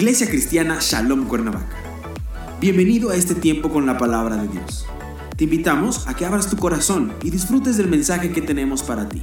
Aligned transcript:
Iglesia 0.00 0.30
Cristiana 0.30 0.78
Shalom 0.80 1.28
Cuernavaca. 1.28 1.76
Bienvenido 2.58 3.10
a 3.10 3.16
este 3.16 3.34
tiempo 3.34 3.68
con 3.68 3.84
la 3.84 3.98
palabra 3.98 4.36
de 4.36 4.48
Dios. 4.48 4.86
Te 5.36 5.44
invitamos 5.44 6.08
a 6.08 6.14
que 6.14 6.24
abras 6.24 6.48
tu 6.48 6.56
corazón 6.56 7.14
y 7.22 7.28
disfrutes 7.28 7.76
del 7.76 7.88
mensaje 7.88 8.32
que 8.32 8.40
tenemos 8.40 8.82
para 8.82 9.10
ti. 9.10 9.22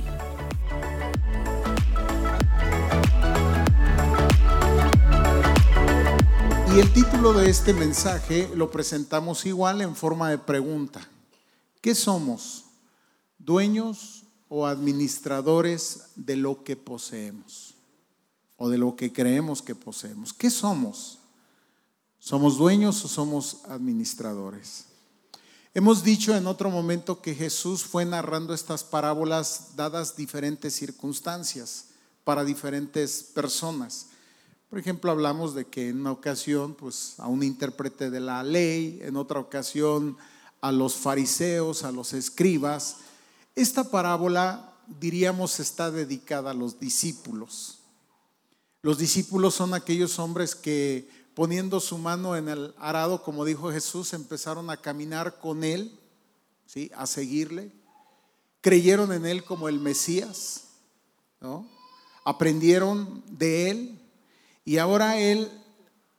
Y 6.76 6.80
el 6.80 6.94
título 6.94 7.34
de 7.34 7.50
este 7.50 7.74
mensaje 7.74 8.48
lo 8.54 8.70
presentamos 8.70 9.48
igual 9.48 9.82
en 9.82 9.96
forma 9.96 10.30
de 10.30 10.38
pregunta. 10.38 11.10
¿Qué 11.82 11.96
somos? 11.96 12.66
¿Dueños 13.40 14.26
o 14.48 14.68
administradores 14.68 16.12
de 16.16 16.36
lo 16.36 16.64
que 16.64 16.76
poseemos? 16.76 17.77
¿O 18.58 18.70
de 18.70 18.78
lo 18.78 18.96
que 18.96 19.14
creemos 19.14 19.62
que 19.62 19.76
poseemos? 19.76 20.34
¿Qué 20.34 20.50
somos? 20.50 21.20
¿Somos 22.20 22.58
dueños 22.58 23.06
o 23.06 23.08
somos 23.08 23.62
administradores? 23.66 24.86
Hemos 25.74 26.04
dicho 26.04 26.36
en 26.36 26.48
otro 26.48 26.72
momento 26.72 27.22
que 27.22 27.36
Jesús 27.36 27.84
fue 27.84 28.04
narrando 28.04 28.56
estas 28.56 28.84
parábolas 28.84 29.76
dadas 29.76 30.16
diferentes 30.16 30.74
circunstancias 30.74 31.90
para 32.24 32.44
diferentes 32.44 33.22
personas. 33.22 34.08
Por 34.70 34.80
ejemplo, 34.80 35.12
hablamos 35.12 35.54
de 35.54 35.66
que 35.66 35.90
en 35.90 36.02
una 36.02 36.12
ocasión, 36.12 36.74
pues 36.74 37.14
a 37.20 37.28
un 37.28 37.44
intérprete 37.44 38.10
de 38.10 38.20
la 38.20 38.44
ley, 38.44 39.00
en 39.04 39.16
otra 39.16 39.40
ocasión 39.40 40.18
a 40.62 40.72
los 40.72 40.96
fariseos, 40.96 41.84
a 41.84 41.92
los 41.92 42.14
escribas. 42.14 42.98
Esta 43.56 43.90
parábola, 43.90 44.74
diríamos, 45.00 45.60
está 45.60 45.92
dedicada 45.92 46.52
a 46.52 46.56
los 46.56 46.80
discípulos. 46.80 47.77
Los 48.88 49.00
discípulos 49.00 49.54
son 49.54 49.74
aquellos 49.74 50.18
hombres 50.18 50.56
que 50.56 51.10
poniendo 51.34 51.82
su 51.82 51.98
mano 51.98 52.38
en 52.38 52.48
el 52.48 52.74
arado, 52.78 53.22
como 53.22 53.44
dijo 53.44 53.70
Jesús, 53.70 54.14
empezaron 54.14 54.70
a 54.70 54.78
caminar 54.78 55.42
con 55.42 55.66
él, 55.66 56.00
¿sí? 56.68 56.90
a 56.96 57.06
seguirle. 57.06 57.74
Creyeron 58.62 59.12
en 59.12 59.26
él 59.26 59.44
como 59.44 59.68
el 59.68 59.82
Mesías, 59.82 60.70
¿no? 61.42 61.68
aprendieron 62.24 63.26
de 63.28 63.72
él 63.72 64.00
y 64.64 64.78
ahora 64.78 65.20
Él 65.20 65.52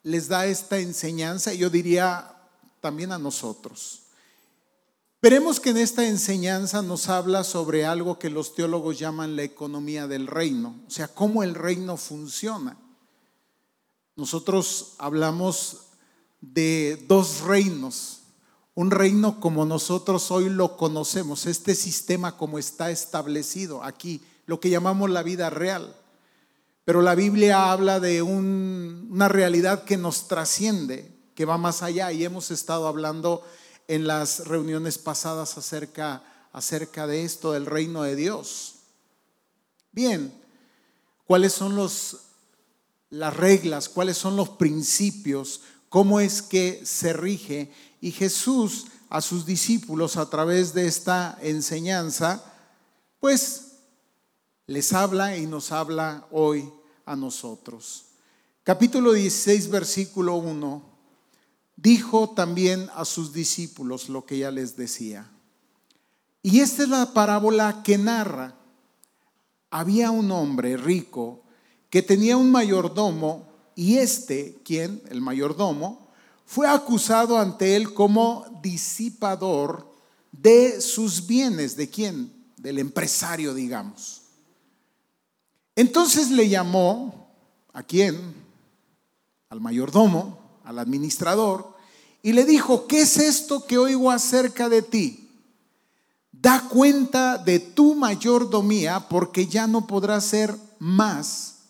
les 0.03 0.29
da 0.29 0.45
esta 0.45 0.79
enseñanza, 0.79 1.55
yo 1.55 1.71
diría 1.71 2.37
también 2.83 3.13
a 3.13 3.19
nosotros. 3.19 4.08
Veremos 5.21 5.59
que 5.59 5.71
en 5.71 5.79
esta 5.79 6.07
enseñanza 6.07 6.81
nos 6.81 7.09
habla 7.09 7.43
sobre 7.43 7.85
algo 7.85 8.21
que 8.21 8.31
los 8.31 8.55
teólogos 8.55 9.01
llaman 9.01 9.35
la 9.35 9.43
economía 9.43 10.07
del 10.07 10.29
reino, 10.29 10.77
o 10.87 10.91
sea, 10.91 11.09
cómo 11.09 11.43
el 11.43 11.57
reino 11.57 11.97
funciona. 11.97 12.77
Nosotros 14.15 14.95
hablamos 14.99 15.89
de 16.41 17.05
dos 17.09 17.41
reinos, 17.41 18.21
un 18.77 18.93
reino 18.93 19.41
como 19.41 19.65
nosotros 19.65 20.31
hoy 20.31 20.51
lo 20.51 20.77
conocemos, 20.77 21.47
este 21.47 21.75
sistema 21.75 22.37
como 22.37 22.61
está 22.61 22.93
establecido 22.93 23.83
aquí, 23.83 24.23
lo 24.47 24.61
que 24.61 24.71
llamamos 24.71 25.11
la 25.11 25.25
vida 25.25 25.51
real. 25.51 25.97
Pero 26.85 27.03
la 27.03 27.17
Biblia 27.17 27.73
habla 27.73 27.99
de 27.99 28.23
una 28.23 29.29
realidad 29.29 29.83
que 29.83 29.97
nos 29.97 30.29
trasciende, 30.29 31.13
que 31.35 31.45
va 31.45 31.59
más 31.59 31.83
allá. 31.83 32.13
Y 32.13 32.25
hemos 32.25 32.51
estado 32.51 32.87
hablando 32.87 33.43
en 33.89 34.07
las 34.07 34.47
reuniones 34.47 34.99
pasadas 34.99 35.59
acerca, 35.59 36.23
acerca 36.53 37.07
de 37.07 37.25
esto, 37.25 37.53
del 37.53 37.67
reino 37.67 38.03
de 38.03 38.15
Dios. 38.15 38.75
Bien, 39.91 40.33
¿cuáles 41.27 41.55
son 41.55 41.75
los, 41.75 42.19
las 43.11 43.35
reglas? 43.37 43.89
¿Cuáles 43.89 44.19
son 44.19 44.37
los 44.37 44.51
principios? 44.51 45.63
¿Cómo 45.89 46.21
es 46.21 46.43
que 46.43 46.83
se 46.85 47.13
rige? 47.15 47.73
Y 48.01 48.13
Jesús 48.13 48.87
a 49.09 49.23
sus 49.23 49.47
discípulos 49.47 50.17
a 50.17 50.29
través 50.29 50.75
de 50.75 50.87
esta 50.87 51.39
enseñanza, 51.41 52.45
pues 53.21 53.73
les 54.67 54.93
habla 54.93 55.37
y 55.37 55.47
nos 55.47 55.73
habla 55.73 56.27
hoy 56.31 56.71
a 57.07 57.17
nosotros. 57.17 58.05
Capítulo 58.63 59.13
16, 59.13 59.71
versículo 59.71 60.35
1, 60.37 60.98
dijo 61.81 62.31
también 62.31 62.91
a 62.95 63.05
sus 63.05 63.33
discípulos 63.33 64.09
lo 64.09 64.27
que 64.27 64.39
ya 64.39 64.51
les 64.51 64.77
decía. 64.77 65.31
Y 66.43 66.61
esta 66.61 66.83
es 66.83 66.89
la 66.89 67.13
parábola 67.13 67.83
que 67.85 67.97
narra. 67.97 68.57
Había 69.71 70.11
un 70.11 70.31
hombre 70.33 70.77
rico 70.77 71.43
que 71.89 72.03
tenía 72.03 72.37
un 72.37 72.51
mayordomo 72.51 73.49
y 73.77 73.99
este, 73.99 74.59
quien, 74.65 75.03
el 75.09 75.21
mayordomo, 75.21 76.09
fue 76.45 76.67
acusado 76.67 77.39
ante 77.39 77.77
él 77.77 77.95
como 77.95 78.61
disipador 78.61 79.93
de 80.33 80.81
sus 80.81 81.27
bienes. 81.27 81.77
¿De 81.77 81.89
quién? 81.89 82.33
Del 82.57 82.79
empresario, 82.79 83.55
digamos. 83.55 84.23
Entonces 85.77 86.31
le 86.31 86.49
llamó 86.49 87.31
a 87.73 87.85
quién? 87.85 88.35
Al 89.49 89.61
mayordomo, 89.61 90.48
al 90.69 90.79
administrador, 90.79 91.75
y 92.23 92.33
le 92.33 92.45
dijo, 92.45 92.87
¿qué 92.87 93.01
es 93.01 93.17
esto 93.17 93.65
que 93.65 93.79
oigo 93.79 94.11
acerca 94.11 94.69
de 94.69 94.83
ti? 94.83 95.31
Da 96.31 96.69
cuenta 96.69 97.39
de 97.39 97.59
tu 97.59 97.95
mayordomía 97.95 99.09
porque 99.09 99.47
ya 99.47 99.67
no 99.67 99.87
podrás 99.87 100.27
ser 100.27 100.55
más, 100.79 101.61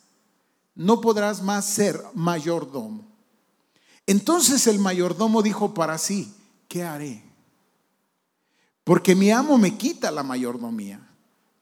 no 0.74 1.00
podrás 1.00 1.42
más 1.42 1.64
ser 1.64 2.02
mayordomo. 2.12 3.06
Entonces 4.04 4.66
el 4.66 4.80
mayordomo 4.80 5.42
dijo 5.42 5.74
para 5.74 5.96
sí, 5.96 6.34
¿qué 6.66 6.82
haré? 6.82 7.22
Porque 8.82 9.14
mi 9.14 9.30
amo 9.30 9.58
me 9.58 9.76
quita 9.76 10.10
la 10.10 10.24
mayordomía. 10.24 11.08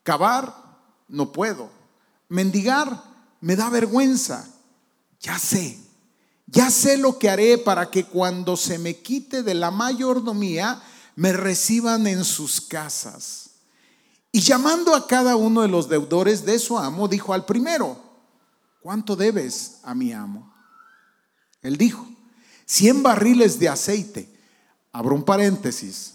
Cavar 0.03 0.55
no 1.09 1.33
puedo 1.33 1.69
mendigar 2.31 3.03
me 3.43 3.57
da 3.57 3.69
vergüenza. 3.69 4.49
Ya 5.21 5.39
sé, 5.39 5.79
ya 6.47 6.71
sé 6.71 6.97
lo 6.97 7.19
que 7.19 7.29
haré 7.29 7.59
para 7.59 7.91
que 7.91 8.05
cuando 8.05 8.57
se 8.57 8.79
me 8.79 8.97
quite 8.97 9.43
de 9.43 9.55
la 9.55 9.71
mayordomía, 9.71 10.83
me 11.17 11.33
reciban 11.33 12.07
en 12.07 12.25
sus 12.25 12.61
casas. 12.61 13.51
Y 14.31 14.41
llamando 14.41 14.95
a 14.95 15.07
cada 15.07 15.34
uno 15.37 15.62
de 15.62 15.69
los 15.69 15.89
deudores 15.89 16.45
de 16.45 16.59
su 16.59 16.79
amo, 16.79 17.09
dijo 17.09 17.33
al 17.33 17.47
primero, 17.47 17.99
¿cuánto 18.81 19.17
debes 19.17 19.79
a 19.83 19.95
mi 19.95 20.12
amo? 20.12 20.53
Él 21.62 21.77
dijo, 21.77 22.07
100 22.67 23.03
barriles 23.03 23.59
de 23.59 23.69
aceite. 23.69 24.28
Abro 24.93 25.15
un 25.15 25.25
paréntesis. 25.25 26.15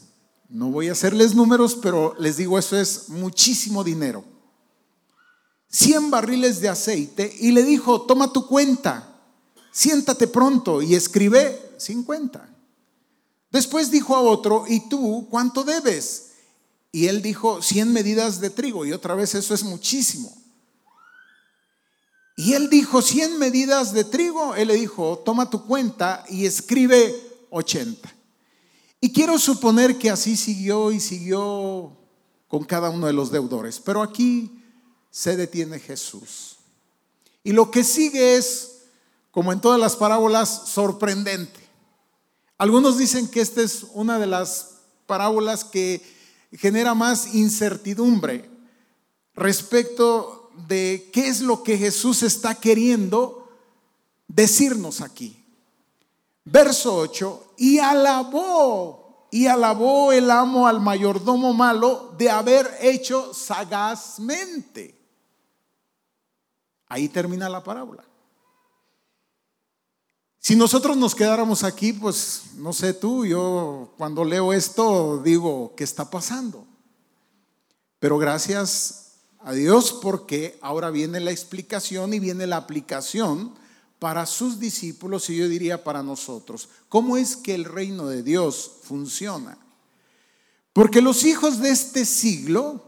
No 0.49 0.69
voy 0.69 0.89
a 0.89 0.91
hacerles 0.91 1.33
números, 1.33 1.77
pero 1.81 2.15
les 2.19 2.37
digo, 2.37 2.59
eso 2.59 2.77
es 2.77 3.09
muchísimo 3.09 3.83
dinero. 3.83 4.23
100 5.69 6.11
barriles 6.11 6.59
de 6.59 6.69
aceite 6.69 7.33
y 7.39 7.51
le 7.51 7.63
dijo, 7.63 8.01
toma 8.01 8.33
tu 8.33 8.45
cuenta, 8.47 9.10
siéntate 9.71 10.27
pronto 10.27 10.81
y 10.81 10.95
escribe 10.95 11.73
50. 11.77 12.49
Después 13.51 13.91
dijo 13.91 14.15
a 14.15 14.21
otro, 14.21 14.65
¿y 14.67 14.87
tú 14.87 15.27
cuánto 15.29 15.63
debes? 15.63 16.31
Y 16.91 17.07
él 17.07 17.21
dijo, 17.21 17.61
100 17.61 17.91
medidas 17.91 18.39
de 18.39 18.49
trigo. 18.49 18.85
Y 18.85 18.93
otra 18.93 19.15
vez 19.15 19.35
eso 19.35 19.53
es 19.53 19.63
muchísimo. 19.63 20.35
Y 22.35 22.53
él 22.53 22.69
dijo, 22.69 23.01
100 23.01 23.39
medidas 23.39 23.93
de 23.93 24.03
trigo. 24.03 24.55
Él 24.55 24.69
le 24.69 24.75
dijo, 24.75 25.21
toma 25.25 25.49
tu 25.49 25.65
cuenta 25.65 26.25
y 26.29 26.45
escribe 26.45 27.15
80. 27.49 28.13
Y 29.01 29.11
quiero 29.11 29.37
suponer 29.37 29.97
que 29.97 30.09
así 30.09 30.37
siguió 30.37 30.91
y 30.91 30.99
siguió 30.99 31.97
con 32.47 32.63
cada 32.63 32.89
uno 32.89 33.07
de 33.07 33.13
los 33.13 33.31
deudores. 33.31 33.79
Pero 33.79 34.01
aquí 34.01 34.51
se 35.09 35.35
detiene 35.35 35.79
Jesús. 35.79 36.57
Y 37.43 37.51
lo 37.51 37.71
que 37.71 37.83
sigue 37.83 38.37
es, 38.37 38.70
como 39.31 39.51
en 39.53 39.61
todas 39.61 39.79
las 39.79 39.95
parábolas, 39.95 40.69
sorprendente. 40.69 41.59
Algunos 42.57 42.97
dicen 42.97 43.27
que 43.27 43.41
esta 43.41 43.61
es 43.61 43.87
una 43.93 44.19
de 44.19 44.27
las 44.27 44.81
parábolas 45.07 45.63
que 45.63 46.01
genera 46.51 46.93
más 46.93 47.33
incertidumbre 47.33 48.49
respecto 49.33 50.51
de 50.67 51.09
qué 51.13 51.27
es 51.27 51.41
lo 51.41 51.63
que 51.63 51.77
Jesús 51.77 52.23
está 52.23 52.55
queriendo 52.55 53.49
decirnos 54.27 55.01
aquí. 55.01 55.37
Verso 56.43 56.95
8, 56.97 57.53
y 57.57 57.79
alabó, 57.79 59.27
y 59.31 59.47
alabó 59.47 60.11
el 60.11 60.29
amo 60.29 60.67
al 60.67 60.81
mayordomo 60.81 61.53
malo 61.53 62.13
de 62.17 62.29
haber 62.29 62.69
hecho 62.81 63.33
sagazmente. 63.33 64.99
Ahí 66.87 67.07
termina 67.07 67.47
la 67.47 67.63
parábola. 67.63 68.03
Si 70.43 70.55
nosotros 70.55 70.97
nos 70.97 71.13
quedáramos 71.13 71.63
aquí, 71.63 71.93
pues 71.93 72.41
no 72.55 72.73
sé 72.73 72.95
tú, 72.95 73.27
yo 73.27 73.93
cuando 73.95 74.25
leo 74.25 74.53
esto 74.53 75.21
digo, 75.23 75.75
¿qué 75.77 75.83
está 75.83 76.09
pasando? 76.09 76.65
Pero 77.99 78.17
gracias 78.17 79.17
a 79.37 79.53
Dios 79.53 79.93
porque 80.01 80.57
ahora 80.63 80.89
viene 80.89 81.19
la 81.19 81.29
explicación 81.29 82.15
y 82.15 82.19
viene 82.19 82.47
la 82.47 82.57
aplicación 82.57 83.53
para 83.99 84.25
sus 84.25 84.59
discípulos 84.59 85.29
y 85.29 85.37
yo 85.37 85.47
diría 85.47 85.83
para 85.83 86.01
nosotros. 86.01 86.69
¿Cómo 86.89 87.17
es 87.17 87.37
que 87.37 87.53
el 87.53 87.63
reino 87.63 88.07
de 88.07 88.23
Dios 88.23 88.71
funciona? 88.81 89.59
Porque 90.73 91.01
los 91.01 91.23
hijos 91.23 91.59
de 91.59 91.69
este 91.69 92.03
siglo 92.03 92.83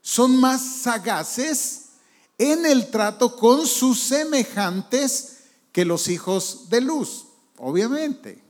son 0.00 0.40
más 0.40 0.62
sagaces 0.80 1.90
en 2.38 2.64
el 2.64 2.90
trato 2.90 3.36
con 3.36 3.66
sus 3.66 4.00
semejantes 4.00 5.33
que 5.74 5.84
los 5.84 6.06
hijos 6.06 6.70
de 6.70 6.80
luz. 6.80 7.26
Obviamente, 7.58 8.40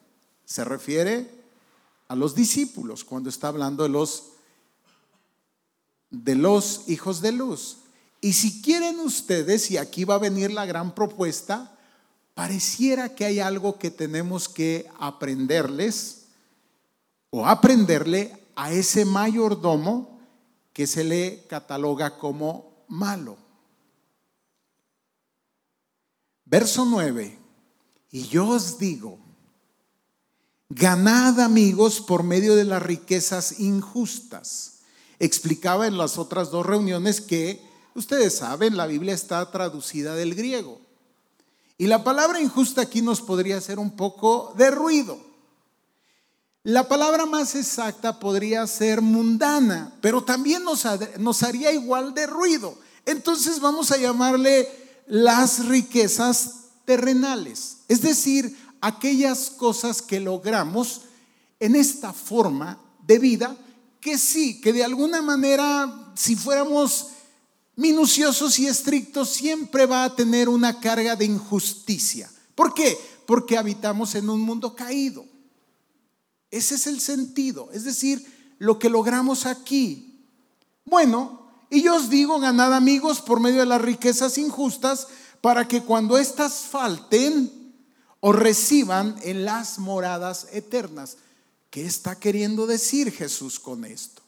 se 0.44 0.62
refiere 0.62 1.28
a 2.06 2.14
los 2.14 2.34
discípulos 2.34 3.02
cuando 3.02 3.30
está 3.30 3.48
hablando 3.48 3.82
de 3.82 3.88
los 3.88 4.24
de 6.10 6.34
los 6.34 6.82
hijos 6.86 7.22
de 7.22 7.32
luz. 7.32 7.78
Y 8.20 8.34
si 8.34 8.60
quieren 8.60 9.00
ustedes, 9.00 9.70
y 9.70 9.78
aquí 9.78 10.04
va 10.04 10.16
a 10.16 10.18
venir 10.18 10.52
la 10.52 10.66
gran 10.66 10.94
propuesta, 10.94 11.76
pareciera 12.34 13.14
que 13.14 13.24
hay 13.24 13.40
algo 13.40 13.78
que 13.78 13.90
tenemos 13.90 14.46
que 14.46 14.86
aprenderles 15.00 16.26
o 17.30 17.46
aprenderle 17.46 18.38
a 18.54 18.70
ese 18.70 19.06
mayordomo 19.06 20.20
que 20.74 20.86
se 20.86 21.04
le 21.04 21.46
cataloga 21.48 22.18
como 22.18 22.84
malo. 22.86 23.43
Verso 26.54 26.84
9, 26.84 27.36
y 28.12 28.28
yo 28.28 28.46
os 28.46 28.78
digo, 28.78 29.18
ganad 30.68 31.40
amigos 31.40 32.00
por 32.00 32.22
medio 32.22 32.54
de 32.54 32.62
las 32.62 32.80
riquezas 32.80 33.58
injustas. 33.58 34.78
Explicaba 35.18 35.88
en 35.88 35.98
las 35.98 36.16
otras 36.16 36.52
dos 36.52 36.64
reuniones 36.64 37.20
que, 37.20 37.60
ustedes 37.96 38.36
saben, 38.36 38.76
la 38.76 38.86
Biblia 38.86 39.14
está 39.14 39.50
traducida 39.50 40.14
del 40.14 40.36
griego. 40.36 40.80
Y 41.76 41.88
la 41.88 42.04
palabra 42.04 42.40
injusta 42.40 42.82
aquí 42.82 43.02
nos 43.02 43.20
podría 43.20 43.56
hacer 43.56 43.80
un 43.80 43.96
poco 43.96 44.54
de 44.56 44.70
ruido. 44.70 45.18
La 46.62 46.86
palabra 46.86 47.26
más 47.26 47.56
exacta 47.56 48.20
podría 48.20 48.64
ser 48.68 49.00
mundana, 49.00 49.92
pero 50.00 50.22
también 50.22 50.62
nos, 50.62 50.86
nos 51.18 51.42
haría 51.42 51.72
igual 51.72 52.14
de 52.14 52.28
ruido. 52.28 52.78
Entonces 53.06 53.58
vamos 53.58 53.90
a 53.90 53.96
llamarle 53.96 54.83
las 55.06 55.66
riquezas 55.66 56.64
terrenales, 56.84 57.78
es 57.88 58.02
decir, 58.02 58.56
aquellas 58.80 59.50
cosas 59.50 60.02
que 60.02 60.20
logramos 60.20 61.02
en 61.60 61.74
esta 61.74 62.12
forma 62.12 62.78
de 63.06 63.18
vida, 63.18 63.56
que 64.00 64.18
sí, 64.18 64.60
que 64.60 64.72
de 64.72 64.84
alguna 64.84 65.22
manera, 65.22 66.12
si 66.14 66.36
fuéramos 66.36 67.08
minuciosos 67.76 68.58
y 68.58 68.66
estrictos, 68.66 69.30
siempre 69.30 69.86
va 69.86 70.04
a 70.04 70.14
tener 70.14 70.48
una 70.48 70.80
carga 70.80 71.16
de 71.16 71.24
injusticia. 71.24 72.30
¿Por 72.54 72.74
qué? 72.74 72.98
Porque 73.26 73.56
habitamos 73.56 74.14
en 74.14 74.28
un 74.28 74.40
mundo 74.40 74.74
caído. 74.74 75.24
Ese 76.50 76.74
es 76.76 76.86
el 76.86 77.00
sentido, 77.00 77.70
es 77.72 77.84
decir, 77.84 78.24
lo 78.58 78.78
que 78.78 78.90
logramos 78.90 79.46
aquí. 79.46 80.26
Bueno, 80.84 81.43
y 81.74 81.82
yo 81.82 81.96
os 81.96 82.08
digo, 82.08 82.38
ganad 82.38 82.72
amigos 82.72 83.20
por 83.20 83.40
medio 83.40 83.58
de 83.58 83.66
las 83.66 83.82
riquezas 83.82 84.38
injustas, 84.38 85.08
para 85.40 85.66
que 85.66 85.82
cuando 85.82 86.16
éstas 86.16 86.66
falten, 86.70 87.50
os 88.20 88.36
reciban 88.36 89.16
en 89.22 89.44
las 89.44 89.80
moradas 89.80 90.46
eternas. 90.52 91.16
¿Qué 91.70 91.84
está 91.84 92.18
queriendo 92.18 92.68
decir 92.68 93.10
Jesús 93.10 93.58
con 93.58 93.84
esto? 93.84 94.22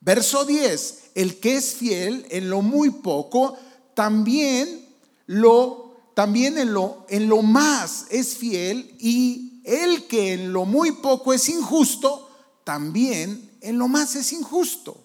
Verso 0.00 0.44
10, 0.44 1.12
el 1.14 1.40
que 1.40 1.56
es 1.56 1.74
fiel 1.74 2.26
en 2.28 2.50
lo 2.50 2.60
muy 2.60 2.90
poco, 2.90 3.56
también 3.94 4.86
lo 5.26 5.80
también 6.14 6.58
en 6.58 6.74
lo 6.74 7.06
en 7.08 7.26
lo 7.26 7.40
más 7.40 8.04
es 8.10 8.36
fiel 8.36 8.94
y 8.98 9.62
el 9.64 10.06
que 10.06 10.34
en 10.34 10.52
lo 10.52 10.66
muy 10.66 10.92
poco 10.92 11.32
es 11.32 11.48
injusto, 11.48 12.28
también 12.64 13.50
en 13.62 13.78
lo 13.78 13.88
más 13.88 14.14
es 14.14 14.32
injusto. 14.32 15.02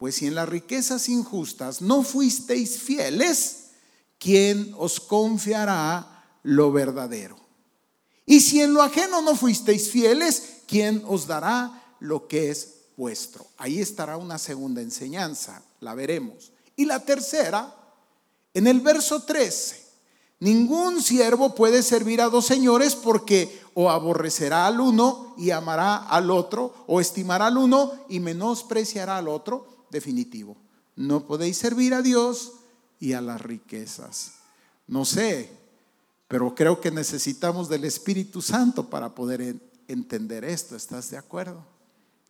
Pues 0.00 0.16
si 0.16 0.26
en 0.26 0.34
las 0.34 0.48
riquezas 0.48 1.08
injustas 1.10 1.82
no 1.82 2.02
fuisteis 2.02 2.78
fieles, 2.80 3.66
¿quién 4.18 4.74
os 4.78 4.98
confiará 4.98 6.38
lo 6.42 6.72
verdadero? 6.72 7.36
Y 8.24 8.40
si 8.40 8.62
en 8.62 8.72
lo 8.72 8.82
ajeno 8.82 9.20
no 9.20 9.36
fuisteis 9.36 9.90
fieles, 9.90 10.62
¿quién 10.66 11.04
os 11.06 11.26
dará 11.26 11.94
lo 12.00 12.26
que 12.26 12.50
es 12.50 12.76
vuestro. 12.96 13.46
Ahí 13.56 13.80
estará 13.80 14.16
una 14.16 14.38
segunda 14.38 14.80
enseñanza, 14.80 15.62
la 15.80 15.94
veremos. 15.94 16.52
Y 16.76 16.86
la 16.86 17.00
tercera, 17.00 17.74
en 18.54 18.66
el 18.66 18.80
verso 18.80 19.22
13, 19.22 19.86
ningún 20.40 21.02
siervo 21.02 21.54
puede 21.54 21.82
servir 21.82 22.20
a 22.20 22.30
dos 22.30 22.46
señores 22.46 22.96
porque 22.96 23.60
o 23.74 23.90
aborrecerá 23.90 24.66
al 24.66 24.80
uno 24.80 25.34
y 25.36 25.50
amará 25.50 25.96
al 25.96 26.30
otro, 26.30 26.72
o 26.86 27.00
estimará 27.00 27.48
al 27.48 27.58
uno 27.58 27.92
y 28.08 28.20
menospreciará 28.20 29.18
al 29.18 29.28
otro, 29.28 29.79
definitivo. 29.90 30.56
No 30.96 31.26
podéis 31.26 31.56
servir 31.56 31.94
a 31.94 32.02
Dios 32.02 32.52
y 32.98 33.12
a 33.12 33.20
las 33.20 33.40
riquezas. 33.40 34.34
No 34.86 35.04
sé, 35.04 35.50
pero 36.28 36.54
creo 36.54 36.80
que 36.80 36.90
necesitamos 36.90 37.68
del 37.68 37.84
Espíritu 37.84 38.42
Santo 38.42 38.88
para 38.88 39.14
poder 39.14 39.56
entender 39.88 40.44
esto. 40.44 40.76
¿Estás 40.76 41.10
de 41.10 41.16
acuerdo? 41.16 41.64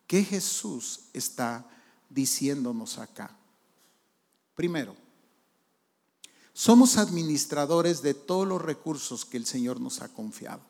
¿Qué 0.07 0.25
Jesús 0.25 1.01
está 1.13 1.67
diciéndonos 2.09 2.99
acá? 2.99 3.37
Primero, 4.55 4.95
somos 6.53 6.99
administradores 6.99 8.03
de 8.03 8.15
todos 8.15 8.47
los 8.47 8.61
recursos 8.61 9.25
que 9.25 9.37
el 9.37 9.47
Señor 9.47 9.81
nos 9.81 10.03
ha 10.03 10.09
confiado. 10.09 10.61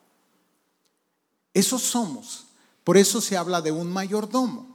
Eso 1.52 1.78
somos. 1.78 2.46
Por 2.84 2.96
eso 2.96 3.20
se 3.20 3.36
habla 3.36 3.60
de 3.60 3.72
un 3.72 3.92
mayordomo. 3.92 4.69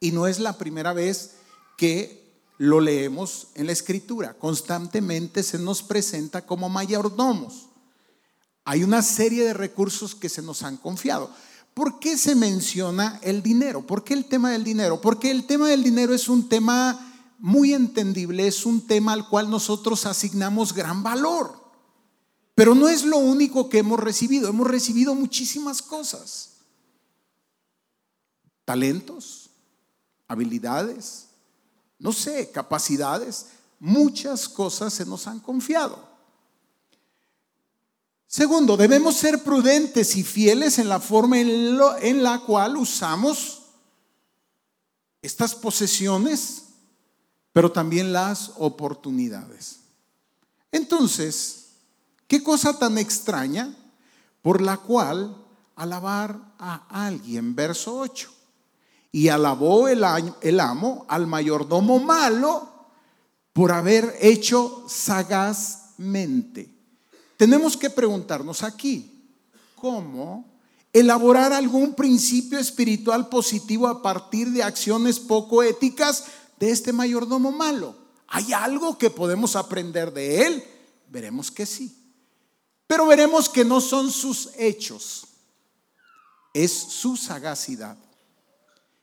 Y 0.00 0.12
no 0.12 0.26
es 0.26 0.38
la 0.38 0.58
primera 0.58 0.92
vez 0.92 1.36
que 1.76 2.24
lo 2.58 2.80
leemos 2.80 3.48
en 3.54 3.66
la 3.66 3.72
escritura. 3.72 4.34
Constantemente 4.34 5.42
se 5.42 5.58
nos 5.58 5.82
presenta 5.82 6.46
como 6.46 6.68
mayordomos. 6.68 7.68
Hay 8.64 8.82
una 8.82 9.02
serie 9.02 9.44
de 9.44 9.54
recursos 9.54 10.14
que 10.14 10.28
se 10.28 10.42
nos 10.42 10.62
han 10.62 10.76
confiado. 10.76 11.30
¿Por 11.74 11.98
qué 11.98 12.16
se 12.16 12.34
menciona 12.34 13.18
el 13.22 13.42
dinero? 13.42 13.86
¿Por 13.86 14.04
qué 14.04 14.14
el 14.14 14.26
tema 14.26 14.50
del 14.52 14.64
dinero? 14.64 15.00
Porque 15.00 15.30
el 15.30 15.44
tema 15.46 15.68
del 15.68 15.82
dinero 15.82 16.14
es 16.14 16.28
un 16.28 16.48
tema 16.48 17.10
muy 17.38 17.74
entendible, 17.74 18.46
es 18.46 18.64
un 18.64 18.86
tema 18.86 19.12
al 19.12 19.28
cual 19.28 19.50
nosotros 19.50 20.06
asignamos 20.06 20.72
gran 20.72 21.02
valor. 21.02 21.64
Pero 22.54 22.74
no 22.74 22.88
es 22.88 23.04
lo 23.04 23.18
único 23.18 23.68
que 23.68 23.78
hemos 23.78 23.98
recibido, 23.98 24.48
hemos 24.48 24.68
recibido 24.68 25.14
muchísimas 25.14 25.82
cosas. 25.82 26.52
Talentos, 28.64 29.43
habilidades, 30.34 31.28
no 31.98 32.12
sé, 32.12 32.50
capacidades, 32.50 33.46
muchas 33.80 34.48
cosas 34.48 34.92
se 34.92 35.06
nos 35.06 35.26
han 35.26 35.40
confiado. 35.40 36.14
Segundo, 38.26 38.76
debemos 38.76 39.14
ser 39.14 39.44
prudentes 39.44 40.16
y 40.16 40.24
fieles 40.24 40.80
en 40.80 40.88
la 40.88 40.98
forma 40.98 41.38
en, 41.38 42.22
la 42.22 42.40
cual 42.40 42.76
usamos 42.76 43.62
estas 45.22 45.54
posesiones, 45.54 46.64
pero 47.52 47.70
también 47.70 48.12
las 48.12 48.50
oportunidades. 48.56 49.78
Entonces, 50.72 51.66
¿qué 52.26 52.42
cosa 52.42 52.76
tan 52.76 52.98
extraña 52.98 53.72
por 54.42 54.60
la 54.60 54.78
cual 54.78 55.36
alabar 55.76 56.54
a 56.58 57.06
alguien? 57.06 57.54
Verso 57.54 57.96
8. 57.98 58.33
Y 59.14 59.28
alabó 59.28 59.86
el, 59.86 60.02
amo 60.60 61.06
al 61.08 61.26
mayordomo 61.26 62.00
malo 62.00 62.68
por 63.52 63.70
haber 63.70 64.16
hecho 64.20 64.84
sagazmente 64.88 66.74
tenemos 67.36 67.76
que 67.76 67.90
preguntarnos 67.90 68.62
aquí, 68.62 69.10
¿cómo 69.76 70.44
elaborar 70.92 71.52
algún 71.52 71.94
principio 71.94 72.58
espiritual 72.58 73.28
positivo 73.28 73.88
a 73.88 74.02
partir 74.02 74.50
de 74.50 74.62
acciones 74.62 75.18
poco 75.18 75.62
éticas 75.62 76.24
de 76.58 76.70
este 76.70 76.92
mayordomo 76.92 77.50
malo? 77.52 77.96
¿Hay 78.28 78.52
algo 78.52 78.96
que 78.98 79.10
podemos 79.10 79.56
aprender 79.56 80.12
de 80.12 80.46
él? 80.46 80.64
Veremos 81.10 81.50
que 81.50 81.66
sí. 81.66 81.94
Pero 82.86 83.06
veremos 83.06 83.48
que 83.48 83.64
no 83.64 83.80
son 83.80 84.10
sus 84.10 84.50
hechos, 84.56 85.26
es 86.52 86.72
su 86.72 87.16
sagacidad. 87.16 87.96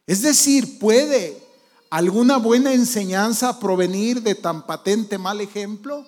Es 0.08 0.22
decir, 0.22 0.80
puede 0.80 1.42
alguna 1.90 2.38
buena 2.38 2.74
enseñanza 2.74 3.60
provenir 3.60 4.22
de 4.22 4.36
tan 4.36 4.66
patente 4.66 5.18
mal 5.18 5.42
ejemplo? 5.42 6.06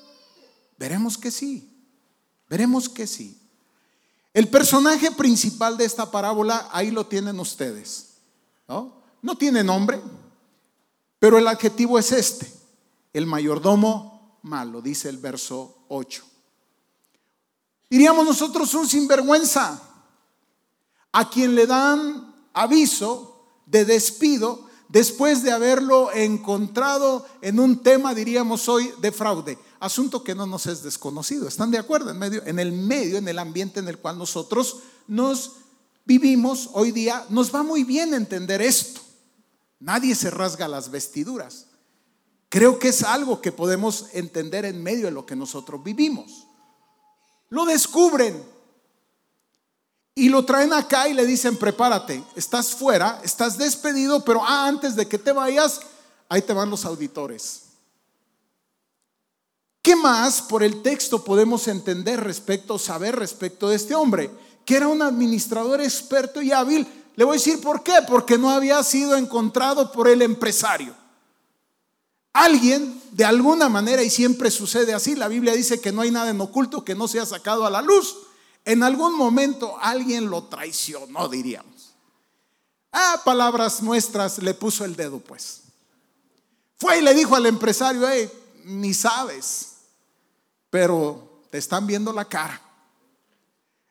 Veremos 0.77 1.17
que 1.17 1.31
sí. 1.31 1.69
Veremos 2.49 2.89
que 2.89 3.07
sí. 3.07 3.39
El 4.33 4.47
personaje 4.47 5.11
principal 5.11 5.77
de 5.77 5.85
esta 5.85 6.09
parábola, 6.09 6.69
ahí 6.71 6.89
lo 6.89 7.05
tienen 7.05 7.39
ustedes. 7.39 8.13
¿no? 8.67 9.03
no 9.23 9.37
tiene 9.37 9.63
nombre, 9.63 10.01
pero 11.17 11.37
el 11.37 11.47
adjetivo 11.47 11.97
es 11.97 12.11
este, 12.11 12.51
el 13.13 13.25
mayordomo 13.25 14.37
malo, 14.43 14.81
dice 14.81 15.09
el 15.09 15.17
verso 15.17 15.85
8. 15.87 16.23
Diríamos 17.89 18.25
nosotros 18.25 18.73
un 18.73 18.87
sinvergüenza 18.87 19.81
a 21.11 21.29
quien 21.29 21.55
le 21.55 21.65
dan 21.65 22.35
aviso 22.53 23.32
de 23.65 23.85
despido 23.85 24.67
después 24.89 25.43
de 25.43 25.51
haberlo 25.51 26.11
encontrado 26.13 27.25
en 27.41 27.59
un 27.59 27.81
tema, 27.81 28.13
diríamos 28.13 28.69
hoy, 28.69 28.91
de 29.01 29.11
fraude. 29.11 29.57
Asunto 29.79 30.23
que 30.23 30.35
no 30.35 30.45
nos 30.45 30.67
es 30.67 30.83
desconocido. 30.83 31.47
¿Están 31.47 31.71
de 31.71 31.79
acuerdo? 31.79 32.11
En, 32.11 32.19
medio, 32.19 32.43
en 32.45 32.59
el 32.59 32.71
medio, 32.71 33.17
en 33.17 33.27
el 33.27 33.39
ambiente 33.39 33.79
en 33.79 33.87
el 33.87 33.97
cual 33.97 34.17
nosotros 34.17 34.77
nos 35.07 35.53
vivimos 36.05 36.69
hoy 36.73 36.91
día, 36.91 37.25
nos 37.29 37.53
va 37.53 37.63
muy 37.63 37.83
bien 37.83 38.13
entender 38.13 38.61
esto. 38.61 39.01
Nadie 39.79 40.15
se 40.15 40.29
rasga 40.29 40.67
las 40.67 40.91
vestiduras. 40.91 41.67
Creo 42.49 42.77
que 42.77 42.89
es 42.89 43.03
algo 43.03 43.41
que 43.41 43.51
podemos 43.51 44.05
entender 44.13 44.63
en 44.63 44.83
medio 44.83 45.05
de 45.05 45.11
lo 45.11 45.25
que 45.25 45.35
nosotros 45.35 45.83
vivimos. 45.83 46.47
Lo 47.49 47.65
descubren 47.65 48.43
y 50.15 50.29
lo 50.29 50.45
traen 50.45 50.73
acá 50.73 51.07
y 51.07 51.13
le 51.13 51.25
dicen, 51.25 51.57
prepárate, 51.57 52.23
estás 52.35 52.73
fuera, 52.73 53.19
estás 53.23 53.57
despedido, 53.57 54.23
pero 54.23 54.43
ah, 54.43 54.67
antes 54.67 54.95
de 54.95 55.07
que 55.07 55.17
te 55.17 55.31
vayas, 55.31 55.81
ahí 56.29 56.41
te 56.41 56.53
van 56.53 56.69
los 56.69 56.85
auditores. 56.85 57.61
¿Qué 59.81 59.95
más 59.95 60.41
por 60.41 60.63
el 60.63 60.81
texto 60.81 61.23
podemos 61.23 61.67
entender 61.67 62.23
respecto, 62.23 62.79
saber 62.79 63.15
respecto 63.17 63.67
de 63.67 63.75
este 63.75 63.95
hombre? 63.95 64.31
Que 64.65 64.77
era 64.77 64.87
un 64.87 65.01
administrador 65.01 65.81
experto 65.81 66.41
y 66.41 66.51
hábil. 66.53 66.87
Le 67.15 67.25
voy 67.25 67.35
a 67.35 67.39
decir 67.39 67.59
por 67.59 67.83
qué, 67.83 67.95
porque 68.07 68.37
no 68.37 68.49
había 68.49 68.81
sido 68.83 69.17
encontrado 69.17 69.91
por 69.91 70.07
el 70.07 70.21
empresario. 70.21 70.95
Alguien, 72.31 73.01
de 73.11 73.25
alguna 73.25 73.67
manera, 73.67 74.01
y 74.03 74.09
siempre 74.09 74.51
sucede 74.51 74.93
así, 74.93 75.15
la 75.15 75.27
Biblia 75.27 75.53
dice 75.53 75.81
que 75.81 75.91
no 75.91 76.01
hay 76.01 76.11
nada 76.11 76.29
en 76.29 76.39
oculto 76.39 76.85
que 76.85 76.95
no 76.95 77.07
sea 77.07 77.25
sacado 77.25 77.65
a 77.65 77.69
la 77.69 77.81
luz. 77.81 78.15
En 78.65 78.83
algún 78.83 79.17
momento 79.17 79.77
alguien 79.81 80.29
lo 80.29 80.43
traicionó, 80.45 81.27
diríamos. 81.27 81.93
Ah, 82.91 83.21
palabras 83.25 83.81
nuestras, 83.81 84.37
le 84.37 84.53
puso 84.53 84.85
el 84.85 84.95
dedo, 84.95 85.19
pues. 85.19 85.61
Fue 86.77 86.99
y 86.99 87.01
le 87.01 87.13
dijo 87.13 87.35
al 87.35 87.45
empresario, 87.45 88.07
hey, 88.07 88.31
ni 88.65 88.93
sabes, 88.93 89.73
pero 90.69 91.41
te 91.49 91.57
están 91.57 91.87
viendo 91.87 92.13
la 92.13 92.25
cara. 92.25 92.61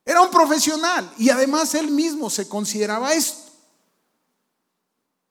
Era 0.05 0.21
un 0.21 0.31
profesional 0.31 1.13
y 1.19 1.31
además 1.31 1.75
él 1.75 1.91
mismo 1.91 2.31
se 2.31 2.49
consideraba 2.49 3.13
esto. 3.15 3.51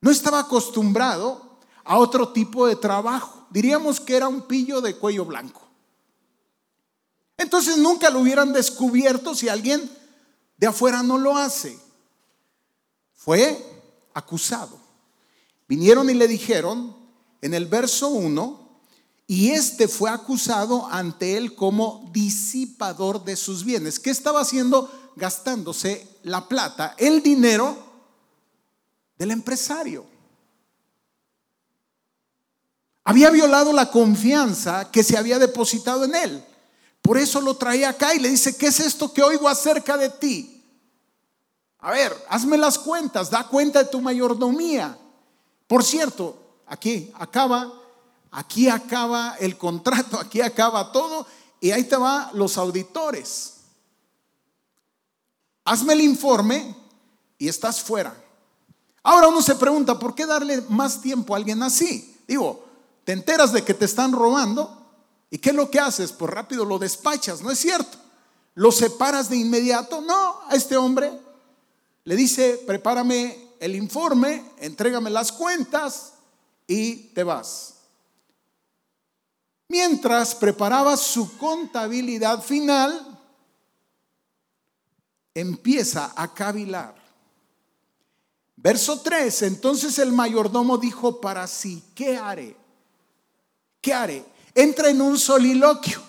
No 0.00 0.10
estaba 0.10 0.40
acostumbrado 0.40 1.58
a 1.84 1.98
otro 1.98 2.32
tipo 2.32 2.66
de 2.66 2.76
trabajo. 2.76 3.46
Diríamos 3.50 4.00
que 4.00 4.16
era 4.16 4.28
un 4.28 4.42
pillo 4.42 4.80
de 4.80 4.96
cuello 4.96 5.24
blanco. 5.24 5.61
Entonces 7.36 7.78
nunca 7.78 8.10
lo 8.10 8.20
hubieran 8.20 8.52
descubierto 8.52 9.34
si 9.34 9.48
alguien 9.48 9.90
de 10.56 10.66
afuera 10.66 11.02
no 11.02 11.18
lo 11.18 11.36
hace. 11.36 11.78
Fue 13.14 13.64
acusado. 14.14 14.78
Vinieron 15.68 16.10
y 16.10 16.14
le 16.14 16.28
dijeron 16.28 16.96
en 17.40 17.54
el 17.54 17.66
verso 17.66 18.08
1, 18.08 18.62
y 19.26 19.50
este 19.50 19.88
fue 19.88 20.10
acusado 20.10 20.86
ante 20.90 21.36
él 21.36 21.54
como 21.54 22.10
disipador 22.12 23.24
de 23.24 23.36
sus 23.36 23.64
bienes. 23.64 23.98
¿Qué 23.98 24.10
estaba 24.10 24.40
haciendo? 24.40 25.12
Gastándose 25.16 26.06
la 26.24 26.48
plata, 26.48 26.94
el 26.98 27.22
dinero 27.22 27.76
del 29.16 29.30
empresario. 29.30 30.04
Había 33.04 33.30
violado 33.30 33.72
la 33.72 33.90
confianza 33.90 34.90
que 34.90 35.02
se 35.02 35.16
había 35.16 35.38
depositado 35.38 36.04
en 36.04 36.14
él. 36.14 36.44
Por 37.02 37.18
eso 37.18 37.40
lo 37.40 37.56
traía 37.56 37.90
acá 37.90 38.14
y 38.14 38.20
le 38.20 38.30
dice, 38.30 38.56
¿qué 38.56 38.68
es 38.68 38.78
esto 38.78 39.12
que 39.12 39.22
oigo 39.22 39.48
acerca 39.48 39.96
de 39.96 40.08
ti? 40.08 40.64
A 41.80 41.90
ver, 41.90 42.16
hazme 42.28 42.56
las 42.56 42.78
cuentas, 42.78 43.28
da 43.28 43.48
cuenta 43.48 43.82
de 43.82 43.90
tu 43.90 44.00
mayordomía. 44.00 44.96
Por 45.66 45.82
cierto, 45.82 46.60
aquí 46.66 47.10
acaba, 47.18 47.72
aquí 48.30 48.68
acaba 48.68 49.34
el 49.40 49.58
contrato, 49.58 50.18
aquí 50.18 50.40
acaba 50.40 50.92
todo 50.92 51.26
y 51.60 51.72
ahí 51.72 51.82
te 51.84 51.96
va 51.96 52.30
los 52.34 52.56
auditores. 52.56 53.54
Hazme 55.64 55.94
el 55.94 56.02
informe 56.02 56.76
y 57.36 57.48
estás 57.48 57.82
fuera. 57.82 58.14
Ahora 59.02 59.26
uno 59.26 59.42
se 59.42 59.56
pregunta, 59.56 59.98
¿por 59.98 60.14
qué 60.14 60.24
darle 60.24 60.60
más 60.68 61.00
tiempo 61.00 61.34
a 61.34 61.38
alguien 61.38 61.64
así? 61.64 62.16
Digo, 62.28 62.64
te 63.04 63.10
enteras 63.10 63.52
de 63.52 63.64
que 63.64 63.74
te 63.74 63.86
están 63.86 64.12
robando 64.12 64.81
y 65.32 65.38
¿qué 65.38 65.48
es 65.48 65.56
lo 65.56 65.70
que 65.70 65.80
haces? 65.80 66.12
Pues 66.12 66.30
rápido 66.30 66.66
lo 66.66 66.78
despachas, 66.78 67.40
¿no 67.40 67.50
es 67.50 67.58
cierto? 67.58 67.96
¿Lo 68.54 68.70
separas 68.70 69.30
de 69.30 69.38
inmediato? 69.38 70.02
No, 70.02 70.42
a 70.46 70.54
este 70.54 70.76
hombre 70.76 71.10
le 72.04 72.16
dice, 72.16 72.62
prepárame 72.66 73.54
el 73.58 73.74
informe, 73.74 74.44
entrégame 74.58 75.08
las 75.08 75.32
cuentas 75.32 76.12
y 76.66 76.96
te 77.14 77.24
vas. 77.24 77.76
Mientras 79.68 80.34
preparaba 80.34 80.98
su 80.98 81.38
contabilidad 81.38 82.42
final, 82.42 83.18
empieza 85.32 86.12
a 86.14 86.34
cavilar. 86.34 86.94
Verso 88.56 89.00
3, 89.00 89.42
entonces 89.44 89.98
el 89.98 90.12
mayordomo 90.12 90.76
dijo 90.76 91.22
para 91.22 91.46
sí, 91.46 91.82
¿qué 91.94 92.18
haré? 92.18 92.54
¿Qué 93.80 93.94
haré? 93.94 94.31
Entra 94.54 94.90
en 94.90 95.00
un 95.00 95.18
soliloquio. 95.18 96.02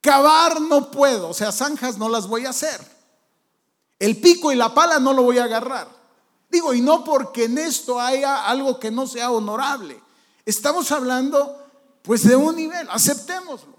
Cavar 0.00 0.60
no 0.60 0.90
puedo, 0.90 1.28
o 1.28 1.34
sea, 1.34 1.52
zanjas 1.52 1.96
no 1.96 2.08
las 2.08 2.26
voy 2.26 2.44
a 2.44 2.50
hacer. 2.50 2.80
El 3.98 4.20
pico 4.20 4.50
y 4.50 4.56
la 4.56 4.74
pala 4.74 4.98
no 4.98 5.12
lo 5.12 5.22
voy 5.22 5.38
a 5.38 5.44
agarrar. 5.44 5.88
Digo, 6.50 6.74
y 6.74 6.80
no 6.80 7.04
porque 7.04 7.44
en 7.44 7.56
esto 7.56 8.00
haya 8.00 8.46
algo 8.46 8.80
que 8.80 8.90
no 8.90 9.06
sea 9.06 9.30
honorable. 9.30 10.02
Estamos 10.44 10.90
hablando 10.90 11.56
pues 12.02 12.26
de 12.26 12.34
un 12.34 12.56
nivel, 12.56 12.88
aceptémoslo. 12.90 13.76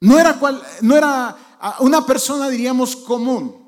No 0.00 0.18
era, 0.18 0.38
cual, 0.38 0.62
no 0.80 0.96
era 0.96 1.36
una 1.80 2.06
persona, 2.06 2.48
diríamos, 2.48 2.96
común. 2.96 3.60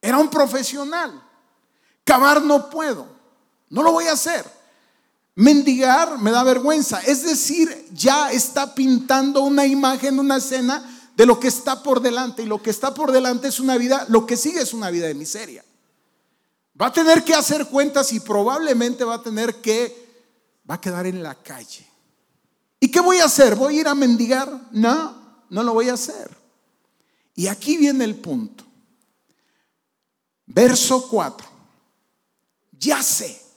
Era 0.00 0.18
un 0.18 0.30
profesional. 0.30 1.20
Cavar 2.04 2.42
no 2.42 2.70
puedo, 2.70 3.06
no 3.68 3.82
lo 3.82 3.92
voy 3.92 4.06
a 4.06 4.12
hacer. 4.12 4.59
Mendigar 5.34 6.18
me 6.18 6.30
da 6.30 6.42
vergüenza. 6.42 7.00
Es 7.00 7.22
decir, 7.22 7.88
ya 7.92 8.32
está 8.32 8.74
pintando 8.74 9.42
una 9.42 9.66
imagen, 9.66 10.18
una 10.18 10.36
escena 10.36 11.10
de 11.16 11.26
lo 11.26 11.38
que 11.38 11.48
está 11.48 11.82
por 11.82 12.00
delante. 12.00 12.42
Y 12.42 12.46
lo 12.46 12.62
que 12.62 12.70
está 12.70 12.92
por 12.94 13.12
delante 13.12 13.48
es 13.48 13.60
una 13.60 13.76
vida, 13.76 14.06
lo 14.08 14.26
que 14.26 14.36
sigue 14.36 14.60
es 14.60 14.74
una 14.74 14.90
vida 14.90 15.06
de 15.06 15.14
miseria. 15.14 15.64
Va 16.80 16.86
a 16.86 16.92
tener 16.92 17.24
que 17.24 17.34
hacer 17.34 17.66
cuentas 17.66 18.12
y 18.12 18.20
probablemente 18.20 19.04
va 19.04 19.16
a 19.16 19.22
tener 19.22 19.60
que, 19.60 20.24
va 20.68 20.76
a 20.76 20.80
quedar 20.80 21.06
en 21.06 21.22
la 21.22 21.34
calle. 21.34 21.86
¿Y 22.80 22.90
qué 22.90 23.00
voy 23.00 23.18
a 23.18 23.26
hacer? 23.26 23.54
¿Voy 23.54 23.76
a 23.76 23.80
ir 23.80 23.88
a 23.88 23.94
mendigar? 23.94 24.68
No, 24.72 25.42
no 25.50 25.62
lo 25.62 25.74
voy 25.74 25.90
a 25.90 25.94
hacer. 25.94 26.36
Y 27.34 27.46
aquí 27.46 27.76
viene 27.76 28.04
el 28.04 28.16
punto. 28.16 28.64
Verso 30.46 31.06
4. 31.08 31.48
Ya 32.78 33.02
sé 33.02 33.49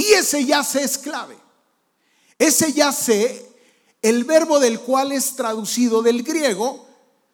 y 0.00 0.14
ese 0.14 0.46
ya 0.46 0.64
sé 0.64 0.82
es 0.82 0.96
clave. 0.96 1.36
Ese 2.38 2.72
ya 2.72 2.90
sé, 2.90 3.46
el 4.00 4.24
verbo 4.24 4.58
del 4.58 4.80
cual 4.80 5.12
es 5.12 5.36
traducido 5.36 6.00
del 6.00 6.22
griego, 6.22 6.86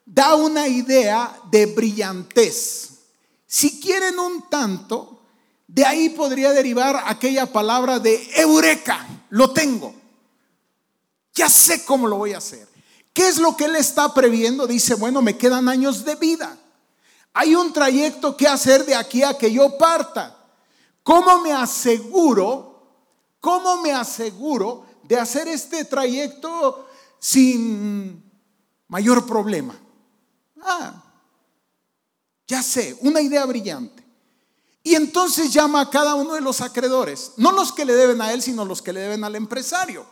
da 0.04 0.34
una 0.34 0.66
idea 0.66 1.40
de 1.48 1.66
brillantez. 1.66 2.90
Si 3.46 3.80
quieren 3.80 4.18
un 4.18 4.48
tanto, 4.50 5.22
de 5.68 5.86
ahí 5.86 6.08
podría 6.08 6.50
derivar 6.50 7.04
aquella 7.06 7.46
palabra 7.46 8.00
de 8.00 8.30
eureka, 8.34 9.06
lo 9.30 9.52
tengo. 9.52 9.94
Ya 11.34 11.48
sé 11.48 11.84
cómo 11.84 12.08
lo 12.08 12.16
voy 12.16 12.32
a 12.32 12.38
hacer. 12.38 12.66
¿Qué 13.12 13.28
es 13.28 13.38
lo 13.38 13.56
que 13.56 13.66
él 13.66 13.76
está 13.76 14.12
previendo? 14.12 14.66
Dice, 14.66 14.94
bueno, 14.94 15.22
me 15.22 15.38
quedan 15.38 15.68
años 15.68 16.04
de 16.04 16.16
vida. 16.16 16.58
Hay 17.32 17.54
un 17.54 17.72
trayecto 17.72 18.36
que 18.36 18.48
hacer 18.48 18.84
de 18.84 18.96
aquí 18.96 19.22
a 19.22 19.38
que 19.38 19.52
yo 19.52 19.78
parta. 19.78 20.35
¿Cómo 21.06 21.40
me 21.40 21.52
aseguro, 21.52 22.82
cómo 23.38 23.80
me 23.80 23.92
aseguro 23.92 24.84
de 25.04 25.16
hacer 25.16 25.46
este 25.46 25.84
trayecto 25.84 26.88
sin 27.20 28.28
mayor 28.88 29.24
problema? 29.24 29.78
Ah, 30.60 31.00
ya 32.48 32.60
sé, 32.60 32.98
una 33.02 33.20
idea 33.20 33.46
brillante. 33.46 34.04
Y 34.82 34.96
entonces 34.96 35.52
llama 35.52 35.82
a 35.82 35.90
cada 35.90 36.16
uno 36.16 36.34
de 36.34 36.40
los 36.40 36.60
acreedores, 36.60 37.34
no 37.36 37.52
los 37.52 37.70
que 37.70 37.84
le 37.84 37.94
deben 37.94 38.20
a 38.20 38.32
él, 38.32 38.42
sino 38.42 38.64
los 38.64 38.82
que 38.82 38.92
le 38.92 38.98
deben 38.98 39.22
al 39.22 39.36
empresario. 39.36 40.04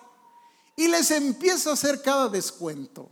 Y 0.77 0.87
les 0.87 1.11
empieza 1.11 1.71
a 1.71 1.73
hacer 1.73 2.03
cada 2.03 2.29
descuento. 2.29 3.11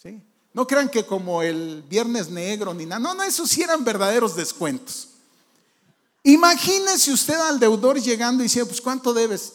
¿sí? 0.00 0.22
No 0.52 0.64
crean 0.64 0.88
que 0.88 1.04
como 1.04 1.42
el 1.42 1.82
viernes 1.88 2.30
negro 2.30 2.72
ni 2.72 2.86
nada, 2.86 3.00
no, 3.00 3.14
no, 3.14 3.24
esos 3.24 3.50
sí 3.50 3.62
eran 3.62 3.82
verdaderos 3.82 4.36
descuentos. 4.36 5.08
Imagínese 6.24 7.12
usted 7.12 7.38
al 7.38 7.60
deudor 7.60 8.00
llegando 8.00 8.42
y 8.42 8.46
diciendo, 8.46 8.68
pues 8.68 8.80
¿cuánto 8.80 9.14
debes? 9.14 9.52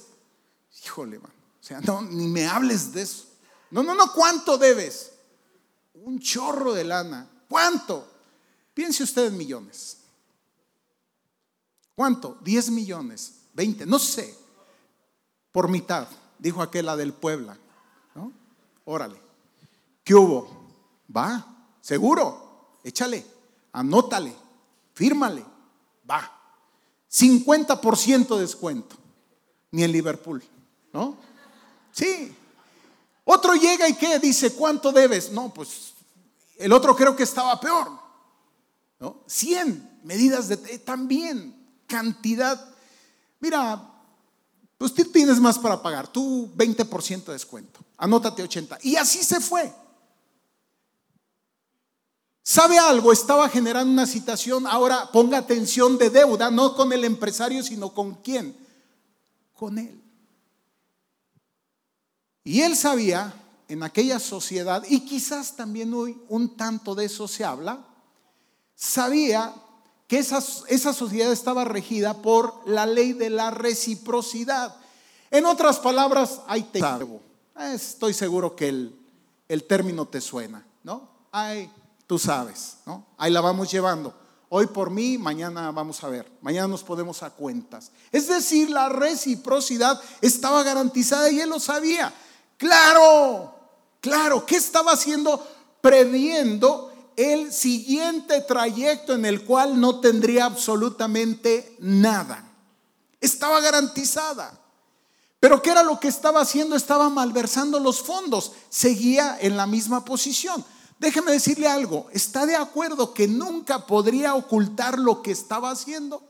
Híjole, 0.86 1.20
man. 1.20 1.32
O 1.60 1.64
sea, 1.64 1.82
no, 1.82 2.02
ni 2.02 2.28
me 2.28 2.48
hables 2.48 2.94
de 2.94 3.02
eso. 3.02 3.26
No, 3.70 3.84
no, 3.84 3.94
no, 3.94 4.14
¿cuánto 4.14 4.58
debes? 4.58 5.12
un 6.04 6.20
chorro 6.20 6.74
de 6.74 6.84
lana. 6.84 7.28
¿Cuánto? 7.48 8.08
Piense 8.74 9.04
usted 9.04 9.28
en 9.28 9.38
millones. 9.38 9.98
¿Cuánto? 11.96 12.38
10 12.42 12.72
millones, 12.72 13.42
20, 13.54 13.86
no 13.86 14.00
sé. 14.00 14.38
Por 15.52 15.68
mitad, 15.68 16.08
dijo 16.38 16.62
aquella 16.62 16.96
del 16.96 17.14
Puebla. 17.14 17.58
¿no? 18.16 18.32
Órale. 18.86 19.22
¿Qué 20.04 20.16
hubo? 20.16 20.50
Va, 21.16 21.46
seguro, 21.82 22.78
échale, 22.84 23.26
anótale, 23.74 24.34
fírmale, 24.94 25.44
va. 26.10 26.39
50% 27.12 28.36
de 28.36 28.42
descuento, 28.42 28.96
ni 29.72 29.84
en 29.84 29.92
Liverpool, 29.92 30.44
¿no? 30.94 31.18
Sí. 31.92 32.34
Otro 33.26 33.54
llega 33.56 33.88
y 33.88 33.96
qué, 33.96 34.20
dice, 34.20 34.54
¿cuánto 34.54 34.92
debes? 34.92 35.32
No, 35.32 35.54
pues 35.54 35.94
el 36.58 36.72
otro 36.74 36.96
creo 36.96 37.16
que 37.16 37.24
estaba 37.24 37.60
peor, 37.60 37.92
¿no? 39.00 39.24
100 39.28 40.02
medidas 40.04 40.48
de, 40.48 40.58
también, 40.80 41.56
cantidad. 41.88 42.74
Mira, 43.40 43.90
pues 44.78 44.94
tú 44.94 45.04
tienes 45.06 45.40
más 45.40 45.58
para 45.58 45.82
pagar, 45.82 46.08
tú 46.08 46.52
20% 46.56 47.26
de 47.26 47.34
descuento, 47.34 47.80
anótate 47.98 48.44
80. 48.44 48.80
Y 48.84 48.96
así 48.96 49.24
se 49.24 49.40
fue. 49.40 49.74
¿Sabe 52.50 52.80
algo? 52.80 53.14
Estaba 53.14 53.48
generando 53.48 53.94
una 53.94 54.08
situación, 54.08 54.66
ahora 54.66 55.12
ponga 55.12 55.38
atención 55.38 56.00
de 56.00 56.10
deuda, 56.10 56.50
no 56.50 56.76
con 56.76 56.92
el 56.92 57.04
empresario, 57.04 57.62
sino 57.62 57.94
con 57.94 58.16
quién? 58.16 58.58
Con 59.54 59.78
él. 59.78 60.02
Y 62.44 62.62
él 62.62 62.76
sabía 62.76 63.32
en 63.68 63.84
aquella 63.84 64.18
sociedad, 64.18 64.84
y 64.90 65.02
quizás 65.02 65.56
también 65.56 65.94
hoy 65.94 66.20
un 66.28 66.58
tanto 66.58 66.96
de 66.96 67.06
eso 67.06 67.28
se 67.28 67.46
habla, 67.46 67.86
sabía 68.74 69.54
que 70.08 70.18
esa, 70.18 70.44
esa 70.70 70.92
sociedad 70.92 71.32
estaba 71.32 71.66
regida 71.66 72.20
por 72.20 72.68
la 72.68 72.88
ley 72.88 73.14
de 73.14 73.30
la 73.30 73.52
reciprocidad. 73.52 74.76
En 75.30 75.46
otras 75.46 75.78
palabras, 75.78 76.42
hay 76.48 76.64
te 76.64 76.82
Estoy 77.76 78.16
seguro 78.16 78.56
que 78.56 78.70
el, 78.70 79.00
el 79.48 79.66
término 79.66 80.08
te 80.08 80.20
suena, 80.20 80.66
¿no? 80.82 81.12
Hay 81.32 81.70
tú 82.10 82.18
sabes, 82.18 82.78
¿no? 82.88 83.06
Ahí 83.20 83.32
la 83.32 83.40
vamos 83.40 83.70
llevando. 83.70 84.16
Hoy 84.50 84.66
por 84.66 84.90
mí, 84.90 85.20
mañana 85.20 85.70
vamos 85.70 86.04
a 86.04 86.08
ver, 86.10 86.28
mañana 86.42 86.68
nos 86.68 86.84
podemos 86.84 87.22
a 87.22 87.30
cuentas. 87.30 87.92
Es 88.12 88.28
decir, 88.28 88.72
la 88.72 88.90
reciprocidad 88.90 90.02
estaba 90.20 90.64
garantizada 90.64 91.30
y 91.30 91.40
él 91.40 91.52
lo 91.52 91.60
sabía. 91.60 92.12
Claro, 92.58 93.54
claro, 94.02 94.44
¿qué 94.44 94.56
estaba 94.56 94.94
haciendo? 94.94 95.48
Previendo 95.82 96.92
el 97.16 97.54
siguiente 97.54 98.42
trayecto 98.42 99.14
en 99.14 99.26
el 99.26 99.46
cual 99.46 99.80
no 99.80 100.00
tendría 100.00 100.46
absolutamente 100.46 101.76
nada. 101.78 102.44
Estaba 103.22 103.62
garantizada. 103.62 104.60
Pero 105.40 105.62
¿qué 105.62 105.70
era 105.70 105.84
lo 105.84 106.00
que 106.00 106.08
estaba 106.08 106.42
haciendo? 106.42 106.76
Estaba 106.76 107.08
malversando 107.10 107.80
los 107.80 108.02
fondos. 108.02 108.54
Seguía 108.70 109.38
en 109.40 109.56
la 109.56 109.68
misma 109.68 110.04
posición. 110.04 110.66
Déjeme 111.00 111.32
decirle 111.32 111.68
algo, 111.68 112.10
¿está 112.12 112.46
de 112.46 112.58
acuerdo 112.58 113.14
que 113.14 113.26
nunca 113.26 113.88
podría 113.88 114.36
ocultar 114.36 115.00
lo 115.00 115.22
que 115.22 115.32
estaba 115.32 115.72
haciendo? 115.72 116.22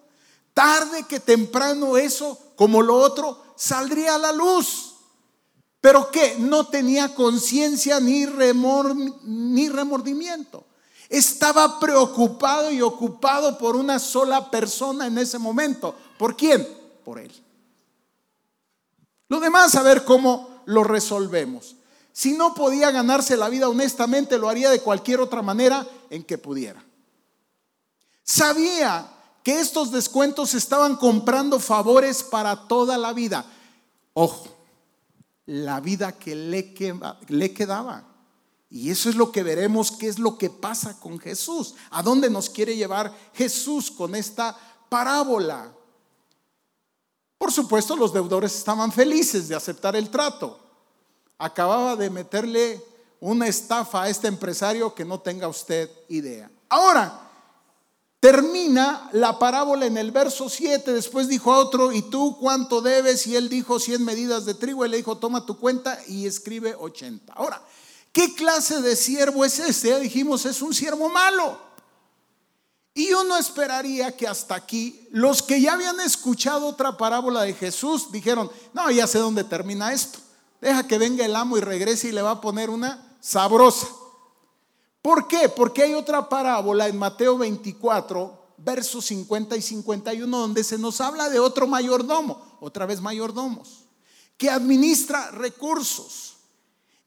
Tarde 0.54 1.04
que 1.04 1.20
temprano 1.20 1.98
eso, 1.98 2.38
como 2.56 2.84
lo 2.84 2.96
otro, 2.96 3.42
saldría 3.56 4.16
a 4.16 4.20
la 4.20 4.32
luz. 4.32 4.94
Pero 5.82 6.12
que 6.12 6.36
no 6.38 6.68
tenía 6.68 7.16
conciencia 7.16 8.00
ni, 8.00 8.28
ni 9.24 9.70
remordimiento. 9.70 10.66
Estaba 11.08 11.80
preocupado 11.80 12.72
y 12.72 12.82
ocupado 12.82 13.58
por 13.58 13.76
una 13.76 13.98
sola 13.98 14.52
persona 14.52 15.08
en 15.08 15.18
ese 15.18 15.40
momento. 15.40 15.96
¿Por 16.20 16.36
quién? 16.36 16.68
Por 17.04 17.18
él. 17.18 17.32
Lo 19.30 19.40
demás, 19.40 19.74
a 19.76 19.82
ver 19.82 20.04
cómo 20.04 20.62
lo 20.66 20.84
resolvemos. 20.84 21.76
Si 22.12 22.34
no 22.34 22.54
podía 22.54 22.92
ganarse 22.92 23.38
la 23.38 23.50
vida 23.50 23.70
honestamente, 23.70 24.38
lo 24.38 24.50
haría 24.50 24.70
de 24.70 24.82
cualquier 24.82 25.22
otra 25.22 25.42
manera 25.42 25.88
en 26.10 26.24
que 26.24 26.38
pudiera. 26.38 26.84
Sabía 28.24 29.10
que 29.44 29.60
estos 29.60 29.92
descuentos 29.92 30.54
estaban 30.54 30.96
comprando 30.96 31.60
favores 31.60 32.24
para 32.24 32.68
toda 32.68 32.98
la 32.98 33.14
vida. 33.14 33.46
Ojo, 34.14 34.48
la 35.46 35.80
vida 35.80 36.12
que 36.12 36.36
le, 36.36 36.74
quedaba. 37.54 38.04
Y 38.70 38.92
eso 38.92 39.10
es 39.10 39.16
lo 39.16 39.32
que 39.32 39.42
veremos, 39.42 39.92
qué 39.92 40.08
es 40.08 40.20
lo 40.20 40.38
que 40.38 40.50
pasa 40.50 41.00
con 41.00 41.20
Jesús. 41.20 41.76
¿A 41.90 42.04
dónde 42.04 42.30
nos 42.30 42.50
quiere 42.50 42.76
llevar 42.76 43.16
Jesús 43.34 43.90
con 43.90 44.14
esta 44.14 44.56
parábola? 44.90 45.74
Por 47.38 47.52
supuesto, 47.52 47.96
los 47.96 48.14
deudores 48.14 48.54
estaban 48.56 48.92
felices 48.92 49.48
de 49.48 49.56
aceptar 49.56 49.96
el 49.96 50.10
trato 50.10 50.69
acababa 51.40 51.96
de 51.96 52.10
meterle 52.10 52.84
una 53.22 53.48
estafa 53.48 54.04
a 54.04 54.10
este 54.10 54.28
empresario 54.28 54.94
que 54.94 55.06
no 55.06 55.20
tenga 55.20 55.48
usted 55.48 55.90
idea. 56.10 56.52
Ahora, 56.70 57.28
termina 58.20 59.10
la 59.14 59.40
parábola 59.40 59.86
en 59.86 59.98
el 59.98 60.12
verso 60.12 60.50
7, 60.50 60.94
después 60.94 61.28
dijo 61.28 61.52
a 61.52 61.58
otro, 61.58 61.92
¿y 61.92 62.02
tú 62.04 62.38
cuánto 62.40 62.82
debes? 62.82 63.26
Y 63.28 63.36
él 63.36 63.50
dijo 63.50 63.80
100 63.80 64.04
medidas 64.04 64.46
de 64.46 64.54
trigo, 64.54 64.86
y 64.86 64.90
le 64.90 64.98
dijo, 64.98 65.18
toma 65.18 65.46
tu 65.46 65.58
cuenta 65.58 65.98
y 66.08 66.28
escribe 66.28 66.76
80. 66.76 67.34
Ahora, 67.34 67.62
¿qué 68.12 68.36
clase 68.36 68.82
de 68.82 68.96
siervo 68.96 69.44
es 69.44 69.60
ese? 69.60 69.90
Ya 69.90 70.00
dijimos, 70.00 70.46
es 70.46 70.62
un 70.62 70.74
siervo 70.74 71.10
malo. 71.10 71.70
Y 72.94 73.14
uno 73.14 73.38
esperaría 73.38 74.16
que 74.16 74.28
hasta 74.28 74.56
aquí 74.56 75.08
los 75.12 75.42
que 75.42 75.62
ya 75.62 75.74
habían 75.74 76.00
escuchado 76.02 76.68
otra 76.68 76.98
parábola 76.98 77.44
de 77.44 77.54
Jesús 77.54 78.12
dijeron, 78.12 78.52
no, 78.74 78.92
ya 78.92 79.08
sé 79.08 79.20
dónde 79.20 79.46
termina 79.46 79.94
esto. 79.94 80.20
Deja 80.62 80.88
que 80.88 80.98
venga 80.98 81.26
el 81.26 81.36
amo 81.36 81.58
y 81.58 81.62
regrese 81.62 82.10
y 82.10 82.12
le 82.12 82.22
va 82.22 82.32
a 82.32 82.42
poner 82.42 82.70
una 82.70 83.18
sabrosa. 83.22 83.88
¿Por 85.02 85.28
qué? 85.28 85.50
Porque 85.50 85.84
hay 85.84 85.94
otra 85.94 86.28
parábola 86.28 86.88
en 86.88 86.98
Mateo 86.98 87.38
24, 87.38 88.40
versos 88.58 89.06
50 89.06 89.56
y 89.56 89.62
51, 89.62 90.38
donde 90.38 90.64
se 90.64 90.78
nos 90.78 91.00
habla 91.00 91.30
de 91.30 91.40
otro 91.40 91.68
mayordomo, 91.68 92.58
otra 92.60 92.86
vez 92.86 93.00
mayordomos, 93.00 93.86
que 94.38 94.50
administra 94.50 95.32
recursos, 95.32 96.36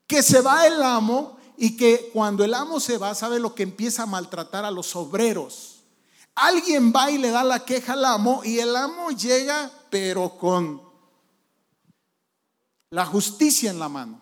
que 0.07 0.23
se 0.23 0.41
va 0.41 0.67
el 0.67 0.83
amo 0.83 1.37
y 1.59 1.77
que 1.77 2.11
cuando 2.13 2.45
el 2.45 2.55
amo 2.55 2.81
se 2.81 2.97
va, 2.97 3.15
sabe 3.15 3.39
lo 3.39 3.55
que 3.55 3.63
empieza 3.63 4.05
a 4.05 4.07
maltratar 4.07 4.65
a 4.65 4.71
los 4.71 4.97
obreros. 4.97 5.83
Alguien 6.35 6.93
va 6.97 7.11
y 7.11 7.19
le 7.19 7.31
da 7.31 7.45
la 7.45 7.65
queja 7.65 7.93
al 7.93 8.07
amo 8.07 8.41
y 8.43 8.59
el 8.59 8.75
amo 8.75 9.11
llega, 9.11 9.71
pero 9.91 10.39
con 10.39 10.92
la 12.93 13.07
justicia 13.07 13.71
en 13.71 13.79
la 13.79 13.89
mano. 13.89 14.21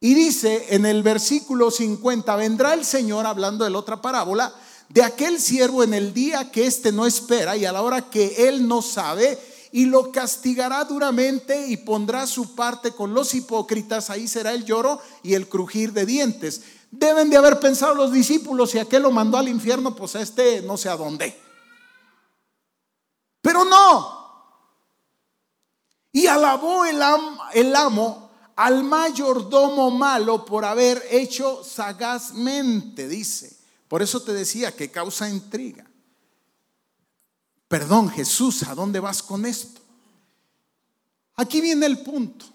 Y 0.00 0.14
dice 0.14 0.66
en 0.70 0.86
el 0.86 1.02
versículo 1.02 1.70
50, 1.70 2.34
vendrá 2.36 2.74
el 2.74 2.84
Señor, 2.84 3.26
hablando 3.26 3.64
de 3.64 3.70
la 3.70 3.78
otra 3.78 4.02
parábola, 4.02 4.52
de 4.88 5.02
aquel 5.02 5.40
siervo 5.40 5.84
en 5.84 5.94
el 5.94 6.12
día 6.12 6.50
que 6.50 6.66
éste 6.66 6.92
no 6.92 7.06
espera 7.06 7.56
y 7.56 7.64
a 7.64 7.72
la 7.72 7.82
hora 7.82 8.10
que 8.10 8.48
él 8.48 8.66
no 8.66 8.82
sabe, 8.82 9.38
y 9.70 9.84
lo 9.84 10.10
castigará 10.10 10.84
duramente 10.84 11.68
y 11.68 11.76
pondrá 11.76 12.26
su 12.26 12.54
parte 12.54 12.92
con 12.92 13.14
los 13.14 13.34
hipócritas, 13.34 14.10
ahí 14.10 14.26
será 14.26 14.52
el 14.52 14.64
lloro 14.64 15.00
y 15.22 15.34
el 15.34 15.48
crujir 15.48 15.92
de 15.92 16.06
dientes. 16.06 16.62
Deben 16.90 17.30
de 17.30 17.36
haber 17.36 17.60
pensado 17.60 17.94
los 17.94 18.10
discípulos, 18.10 18.70
si 18.70 18.78
aquel 18.78 19.02
lo 19.02 19.12
mandó 19.12 19.36
al 19.36 19.48
infierno, 19.48 19.94
pues 19.94 20.16
a 20.16 20.22
este 20.22 20.62
no 20.62 20.76
sé 20.76 20.88
a 20.88 20.96
dónde. 20.96 21.38
Pero 23.42 23.64
no, 23.64 24.17
y 26.18 26.26
alabó 26.26 26.84
el, 26.84 27.00
amo 27.76 28.28
al 28.56 28.82
mayordomo 28.82 29.88
malo 29.92 30.44
por 30.44 30.64
haber 30.64 31.00
hecho 31.12 31.62
sagazmente, 31.62 33.06
dice. 33.06 33.56
Por 33.86 34.02
eso 34.02 34.20
te 34.20 34.32
decía 34.32 34.74
que 34.74 34.90
causa 34.90 35.30
intriga. 35.30 35.88
Perdón, 37.68 38.10
Jesús, 38.10 38.64
¿a 38.64 38.74
dónde 38.74 38.98
vas 38.98 39.22
con 39.22 39.46
esto? 39.46 39.80
Aquí 41.36 41.60
viene 41.60 41.86
el 41.86 42.00
punto. 42.00 42.46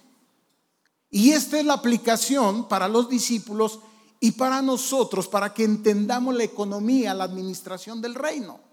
Y 1.09 1.31
esta 1.31 1.57
es 1.57 1.65
la 1.65 1.75
aplicación 1.75 2.67
para 2.67 2.89
los 2.89 3.07
discípulos 3.07 3.79
y 4.19 4.31
para 4.31 4.61
nosotros, 4.61 5.29
para 5.29 5.53
que 5.53 5.63
entendamos 5.63 6.35
la 6.35 6.43
economía, 6.43 7.13
la 7.13 7.23
administración 7.23 8.01
del 8.01 8.15
reino 8.15 8.72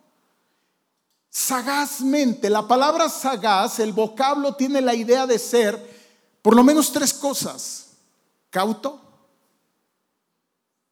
sagazmente. 1.31 2.51
La 2.51 2.67
palabra 2.67 3.09
sagaz, 3.09 3.79
el 3.79 3.93
vocablo 3.93 4.57
tiene 4.57 4.81
la 4.81 4.95
idea 4.95 5.27
de 5.27 5.39
ser 5.39 6.01
por 6.43 6.57
lo 6.57 6.65
menos 6.65 6.93
tres 6.93 7.15
cosas. 7.15 7.87
Cauto, 8.51 9.01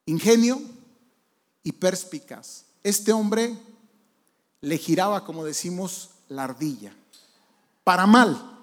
ingenio 0.07 0.61
y 1.63 1.73
perspicaz. 1.73 2.65
Este 2.85 3.13
hombre 3.13 3.59
le 4.61 4.79
giraba, 4.79 5.25
como 5.25 5.45
decimos, 5.45 6.11
la 6.29 6.45
ardilla. 6.45 6.95
Para 7.83 8.07
mal. 8.07 8.55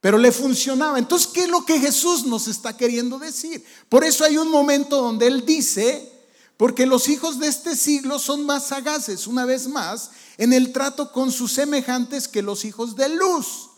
pero 0.00 0.18
le 0.18 0.30
funcionaba. 0.30 0.98
Entonces, 0.98 1.26
¿qué 1.26 1.44
es 1.44 1.48
lo 1.48 1.64
que 1.64 1.80
Jesús 1.80 2.26
nos 2.26 2.46
está 2.46 2.76
queriendo 2.76 3.18
decir? 3.18 3.64
Por 3.88 4.04
eso 4.04 4.24
hay 4.24 4.38
un 4.38 4.50
momento 4.50 5.02
donde 5.02 5.26
Él 5.26 5.44
dice, 5.44 6.12
porque 6.56 6.86
los 6.86 7.08
hijos 7.08 7.38
de 7.38 7.48
este 7.48 7.76
siglo 7.76 8.18
son 8.18 8.46
más 8.46 8.66
sagaces, 8.68 9.26
una 9.26 9.44
vez 9.44 9.68
más, 9.68 10.10
en 10.38 10.52
el 10.52 10.72
trato 10.72 11.12
con 11.12 11.30
sus 11.30 11.52
semejantes 11.52 12.28
que 12.28 12.42
los 12.42 12.64
hijos 12.64 12.96
de 12.96 13.10
luz. 13.10 13.70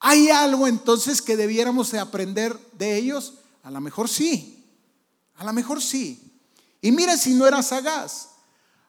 ¿Hay 0.00 0.30
algo 0.30 0.66
entonces 0.66 1.22
que 1.22 1.36
debiéramos 1.36 1.90
de 1.90 1.98
aprender 1.98 2.58
de 2.72 2.96
ellos? 2.96 3.34
A 3.62 3.70
lo 3.70 3.80
mejor 3.80 4.08
sí, 4.08 4.64
a 5.36 5.44
lo 5.44 5.52
mejor 5.52 5.82
sí. 5.82 6.40
Y 6.80 6.92
mira 6.92 7.16
si 7.16 7.34
no 7.34 7.46
era 7.46 7.62
sagaz, 7.62 8.28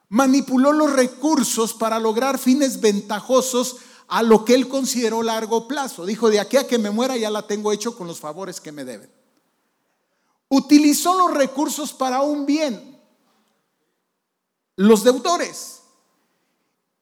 manipuló 0.10 0.71
los 0.71 0.91
recursos 0.91 1.73
para 1.73 1.99
lograr 1.99 2.38
fines 2.38 2.81
ventajosos 2.81 3.77
a 4.08 4.23
lo 4.23 4.45
que 4.45 4.53
él 4.53 4.67
consideró 4.67 5.23
largo 5.23 5.67
plazo. 5.67 6.05
Dijo, 6.05 6.29
de 6.29 6.39
aquí 6.39 6.58
a 6.58 6.67
que 6.67 6.77
me 6.77 6.91
muera 6.91 7.17
ya 7.17 7.29
la 7.29 7.47
tengo 7.47 7.71
hecho 7.71 7.95
con 7.97 8.08
los 8.08 8.19
favores 8.19 8.62
que 8.62 8.71
me 8.71 8.86
deben. 8.86 9.14
Utilizó 10.56 11.15
los 11.15 11.34
recursos 11.34 11.91
para 11.91 12.22
un 12.22 12.46
bien, 12.46 12.98
los 14.78 15.04
deudores, 15.04 15.82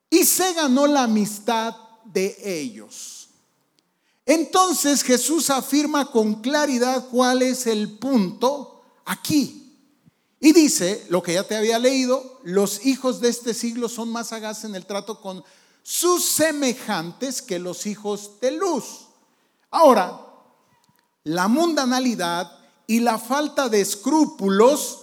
y 0.10 0.26
se 0.26 0.54
ganó 0.54 0.88
la 0.88 1.04
amistad 1.04 1.76
de 2.04 2.36
ellos. 2.42 3.30
Entonces 4.26 5.04
Jesús 5.04 5.52
afirma 5.52 6.10
con 6.10 6.42
claridad 6.42 7.08
cuál 7.12 7.44
es 7.44 7.68
el 7.68 8.00
punto 8.00 8.82
aquí. 9.06 9.78
Y 10.40 10.52
dice, 10.52 11.06
lo 11.10 11.22
que 11.22 11.36
ya 11.36 11.44
te 11.44 11.56
había 11.56 11.78
leído, 11.78 12.40
los 12.42 12.84
hijos 12.88 13.20
de 13.22 13.30
este 13.30 13.54
siglo 13.54 13.88
son 13.88 14.10
más 14.10 14.30
sagaces 14.30 14.64
en 14.64 14.74
el 14.74 14.88
trato 14.88 15.22
con 15.22 15.44
sus 15.84 16.26
semejantes 16.26 17.40
que 17.44 17.60
los 17.60 17.86
hijos 17.86 18.40
de 18.42 18.50
luz. 18.50 19.10
Ahora, 19.70 20.22
la 21.24 21.48
mundanalidad 21.48 22.63
y 22.88 23.00
la 23.00 23.18
falta 23.18 23.70
de 23.70 23.82
escrúpulos 23.82 25.00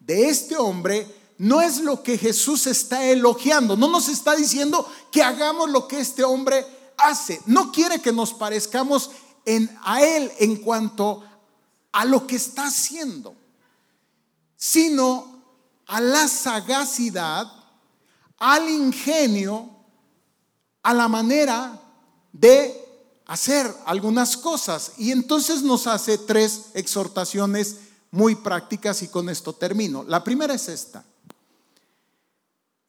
de 0.00 0.28
este 0.28 0.56
hombre 0.56 1.06
no 1.38 1.60
es 1.60 1.80
lo 1.80 2.02
que 2.02 2.16
Jesús 2.16 2.66
está 2.66 3.04
elogiando. 3.04 3.76
No 3.76 3.88
nos 3.88 4.08
está 4.08 4.36
diciendo 4.36 4.88
que 5.10 5.22
hagamos 5.22 5.70
lo 5.70 5.88
que 5.88 5.98
este 5.98 6.22
hombre 6.22 6.64
hace. 6.96 7.40
No 7.46 7.72
quiere 7.72 8.00
que 8.00 8.12
nos 8.12 8.32
parezcamos 8.32 9.10
a 9.84 10.02
él 10.02 10.30
en 10.38 10.56
cuanto 10.56 11.24
a 11.92 12.04
lo 12.04 12.26
que 12.26 12.36
está 12.36 12.66
haciendo, 12.66 13.34
sino 14.56 15.42
a 15.86 16.00
la 16.00 16.28
sagacidad, 16.28 17.50
al 18.38 18.68
ingenio 18.68 19.74
a 20.84 20.92
la 20.92 21.08
manera 21.08 21.80
de 22.32 22.83
hacer 23.26 23.72
algunas 23.86 24.36
cosas. 24.36 24.92
Y 24.98 25.10
entonces 25.10 25.62
nos 25.62 25.86
hace 25.86 26.18
tres 26.18 26.66
exhortaciones 26.74 27.76
muy 28.10 28.34
prácticas 28.34 29.02
y 29.02 29.08
con 29.08 29.28
esto 29.28 29.52
termino. 29.52 30.04
La 30.04 30.22
primera 30.22 30.54
es 30.54 30.68
esta. 30.68 31.04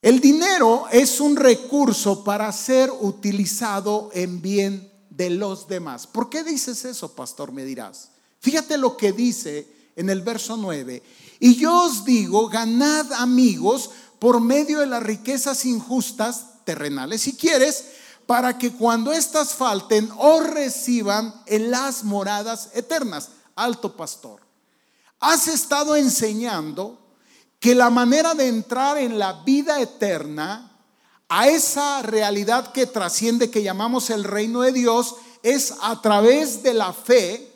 El 0.01 0.19
dinero 0.19 0.85
es 0.91 1.19
un 1.19 1.35
recurso 1.35 2.23
para 2.23 2.51
ser 2.51 2.91
utilizado 2.91 4.11
en 4.13 4.41
bien 4.41 4.91
de 5.09 5.31
los 5.31 5.67
demás. 5.67 6.05
¿Por 6.05 6.29
qué 6.29 6.43
dices 6.43 6.85
eso, 6.85 7.15
pastor? 7.15 7.51
Me 7.51 7.65
dirás. 7.65 8.09
Fíjate 8.39 8.77
lo 8.77 8.95
que 8.97 9.13
dice 9.13 9.67
en 9.95 10.11
el 10.11 10.21
verso 10.21 10.57
9. 10.57 11.01
Y 11.39 11.55
yo 11.55 11.85
os 11.85 12.05
digo, 12.05 12.47
ganad 12.49 13.11
amigos 13.13 13.89
por 14.19 14.39
medio 14.39 14.79
de 14.79 14.85
las 14.85 15.01
riquezas 15.01 15.65
injustas 15.65 16.63
terrenales 16.65 17.21
si 17.21 17.33
quieres, 17.33 17.85
para 18.25 18.57
que 18.57 18.71
cuando 18.73 19.11
éstas 19.11 19.53
falten 19.53 20.09
o 20.17 20.39
reciban 20.39 21.33
en 21.45 21.71
las 21.71 22.03
moradas 22.03 22.69
eternas. 22.73 23.29
Alto 23.55 23.95
pastor, 23.95 24.41
has 25.19 25.47
estado 25.47 25.95
enseñando 25.95 26.99
que 27.59 27.73
la 27.73 27.89
manera 27.89 28.33
de 28.33 28.47
entrar 28.47 28.97
en 28.97 29.17
la 29.17 29.43
vida 29.43 29.79
eterna, 29.79 30.71
a 31.27 31.47
esa 31.47 32.01
realidad 32.03 32.71
que 32.71 32.85
trasciende, 32.85 33.49
que 33.49 33.63
llamamos 33.63 34.09
el 34.09 34.23
reino 34.23 34.61
de 34.61 34.71
Dios, 34.71 35.15
es 35.41 35.73
a 35.81 36.01
través 36.01 36.61
de 36.61 36.73
la 36.73 36.93
fe, 36.93 37.51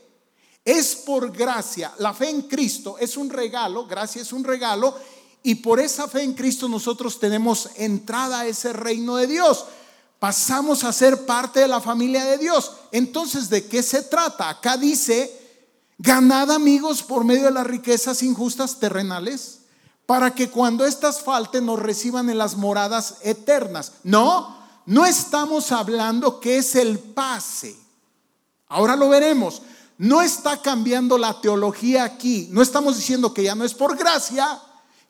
es 0.65 0.95
por 0.95 1.31
gracia. 1.31 1.93
La 1.99 2.13
fe 2.13 2.29
en 2.29 2.43
Cristo 2.43 2.97
es 2.97 3.17
un 3.17 3.29
regalo, 3.29 3.85
gracia 3.85 4.21
es 4.21 4.31
un 4.33 4.43
regalo, 4.43 4.95
y 5.43 5.55
por 5.55 5.79
esa 5.79 6.07
fe 6.07 6.23
en 6.23 6.33
Cristo 6.33 6.67
nosotros 6.67 7.19
tenemos 7.19 7.69
entrada 7.75 8.41
a 8.41 8.47
ese 8.47 8.73
reino 8.73 9.15
de 9.17 9.27
Dios. 9.27 9.65
Pasamos 10.19 10.83
a 10.83 10.91
ser 10.91 11.25
parte 11.25 11.61
de 11.61 11.67
la 11.67 11.79
familia 11.79 12.25
de 12.25 12.37
Dios. 12.37 12.73
Entonces, 12.91 13.49
¿de 13.49 13.65
qué 13.67 13.81
se 13.81 14.03
trata? 14.03 14.49
Acá 14.49 14.75
dice, 14.75 15.33
ganad 15.97 16.51
amigos 16.51 17.01
por 17.01 17.23
medio 17.23 17.45
de 17.45 17.51
las 17.51 17.65
riquezas 17.65 18.21
injustas 18.21 18.79
terrenales, 18.79 19.59
para 20.05 20.35
que 20.35 20.49
cuando 20.49 20.85
éstas 20.85 21.21
falten 21.21 21.65
nos 21.65 21.79
reciban 21.79 22.29
en 22.29 22.37
las 22.37 22.57
moradas 22.57 23.15
eternas. 23.21 23.93
No, 24.03 24.57
no 24.85 25.05
estamos 25.05 25.71
hablando 25.71 26.41
que 26.41 26.57
es 26.57 26.75
el 26.75 26.99
pase. 26.99 27.77
Ahora 28.67 28.97
lo 28.97 29.07
veremos. 29.07 29.61
No 29.97 30.21
está 30.21 30.61
cambiando 30.61 31.17
la 31.17 31.39
teología 31.39 32.03
aquí. 32.03 32.47
No 32.51 32.61
estamos 32.61 32.97
diciendo 32.97 33.33
que 33.33 33.43
ya 33.43 33.55
no 33.55 33.63
es 33.63 33.73
por 33.73 33.97
gracia, 33.97 34.59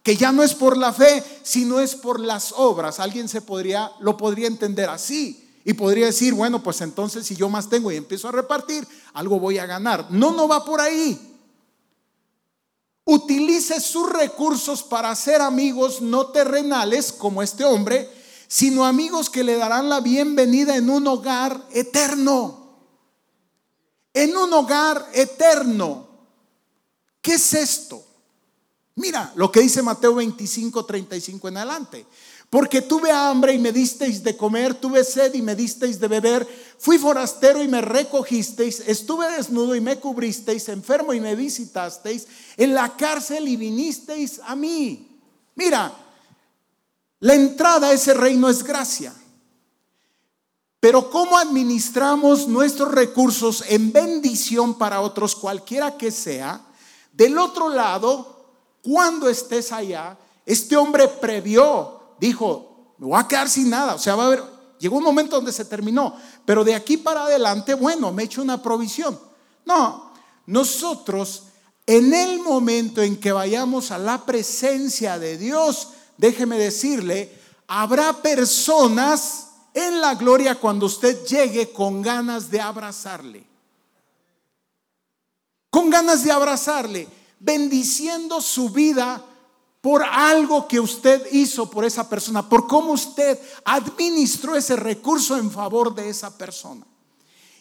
que 0.09 0.17
ya 0.17 0.31
no 0.31 0.41
es 0.41 0.55
por 0.55 0.75
la 0.75 0.91
fe, 0.91 1.23
sino 1.43 1.79
es 1.79 1.93
por 1.93 2.19
las 2.19 2.51
obras. 2.57 2.99
Alguien 2.99 3.29
se 3.29 3.41
podría 3.41 3.91
lo 3.99 4.17
podría 4.17 4.47
entender 4.47 4.89
así 4.89 5.47
y 5.63 5.75
podría 5.75 6.07
decir, 6.07 6.33
bueno, 6.33 6.63
pues 6.63 6.81
entonces 6.81 7.27
si 7.27 7.35
yo 7.35 7.47
más 7.47 7.69
tengo 7.69 7.91
y 7.91 7.95
empiezo 7.95 8.27
a 8.27 8.31
repartir, 8.31 8.87
algo 9.13 9.39
voy 9.39 9.59
a 9.59 9.67
ganar. 9.67 10.07
No, 10.09 10.31
no 10.31 10.47
va 10.47 10.65
por 10.65 10.81
ahí. 10.81 11.37
Utilice 13.05 13.79
sus 13.79 14.11
recursos 14.11 14.81
para 14.81 15.15
ser 15.15 15.41
amigos 15.41 16.01
no 16.01 16.29
terrenales 16.29 17.13
como 17.13 17.43
este 17.43 17.63
hombre, 17.63 18.09
sino 18.47 18.85
amigos 18.85 19.29
que 19.29 19.43
le 19.43 19.57
darán 19.57 19.89
la 19.89 19.99
bienvenida 19.99 20.75
en 20.75 20.89
un 20.89 21.05
hogar 21.05 21.67
eterno. 21.69 22.79
En 24.15 24.35
un 24.35 24.51
hogar 24.53 25.07
eterno. 25.13 26.07
¿Qué 27.21 27.35
es 27.35 27.53
esto? 27.53 28.08
Mira 28.99 29.31
lo 29.35 29.49
que 29.49 29.61
dice 29.61 29.81
Mateo 29.81 30.15
25, 30.15 30.85
35 30.85 31.47
en 31.47 31.57
adelante. 31.57 32.05
Porque 32.49 32.81
tuve 32.81 33.09
hambre 33.11 33.53
y 33.53 33.57
me 33.57 33.71
disteis 33.71 34.21
de 34.21 34.35
comer, 34.35 34.73
tuve 34.73 35.05
sed 35.05 35.33
y 35.35 35.41
me 35.41 35.55
disteis 35.55 35.99
de 35.99 36.07
beber, 36.09 36.45
fui 36.77 36.97
forastero 36.97 37.63
y 37.63 37.67
me 37.69 37.79
recogisteis, 37.79 38.81
estuve 38.85 39.31
desnudo 39.31 39.73
y 39.73 39.81
me 39.81 39.99
cubristeis, 39.99 40.67
enfermo 40.67 41.13
y 41.13 41.21
me 41.21 41.35
visitasteis, 41.35 42.27
en 42.57 42.73
la 42.73 42.97
cárcel 42.97 43.47
y 43.47 43.55
vinisteis 43.55 44.41
a 44.43 44.55
mí. 44.55 45.21
Mira, 45.55 45.93
la 47.19 47.35
entrada 47.35 47.89
a 47.89 47.93
ese 47.93 48.13
reino 48.13 48.49
es 48.49 48.63
gracia. 48.63 49.13
Pero 50.81 51.09
¿cómo 51.09 51.37
administramos 51.37 52.47
nuestros 52.49 52.91
recursos 52.91 53.63
en 53.69 53.93
bendición 53.93 54.77
para 54.77 54.99
otros, 54.99 55.35
cualquiera 55.35 55.95
que 55.95 56.11
sea? 56.11 56.65
Del 57.13 57.37
otro 57.37 57.69
lado, 57.69 58.38
cuando 58.83 59.29
estés 59.29 59.71
allá, 59.71 60.17
este 60.45 60.75
hombre 60.75 61.07
previó, 61.07 62.01
dijo, 62.19 62.93
me 62.97 63.07
voy 63.07 63.19
a 63.19 63.27
quedar 63.27 63.49
sin 63.49 63.69
nada. 63.69 63.95
O 63.95 63.99
sea, 63.99 64.15
va 64.15 64.23
a 64.23 64.27
haber, 64.27 64.43
llegó 64.79 64.97
un 64.97 65.03
momento 65.03 65.35
donde 65.35 65.51
se 65.51 65.65
terminó, 65.65 66.15
pero 66.45 66.63
de 66.63 66.75
aquí 66.75 66.97
para 66.97 67.23
adelante, 67.23 67.73
bueno, 67.73 68.11
me 68.11 68.23
he 68.23 68.25
hecho 68.25 68.41
una 68.41 68.61
provisión. 68.61 69.19
No, 69.65 70.11
nosotros 70.45 71.43
en 71.85 72.13
el 72.13 72.39
momento 72.39 73.01
en 73.01 73.19
que 73.19 73.31
vayamos 73.31 73.89
a 73.89 73.97
la 73.97 74.23
presencia 74.25 75.17
de 75.17 75.37
Dios, 75.37 75.89
déjeme 76.17 76.57
decirle, 76.57 77.35
habrá 77.67 78.13
personas 78.21 79.47
en 79.73 79.99
la 79.99 80.15
gloria 80.15 80.59
cuando 80.59 80.85
usted 80.85 81.25
llegue 81.25 81.71
con 81.71 82.01
ganas 82.01 82.51
de 82.51 82.61
abrazarle. 82.61 83.43
Con 85.71 85.89
ganas 85.89 86.23
de 86.23 86.31
abrazarle 86.31 87.07
bendiciendo 87.39 88.41
su 88.41 88.69
vida 88.69 89.25
por 89.81 90.03
algo 90.03 90.67
que 90.67 90.79
usted 90.79 91.25
hizo 91.31 91.69
por 91.69 91.85
esa 91.85 92.09
persona, 92.09 92.47
por 92.47 92.67
cómo 92.67 92.91
usted 92.91 93.39
administró 93.63 94.55
ese 94.55 94.75
recurso 94.75 95.37
en 95.37 95.49
favor 95.49 95.95
de 95.95 96.09
esa 96.09 96.37
persona. 96.37 96.85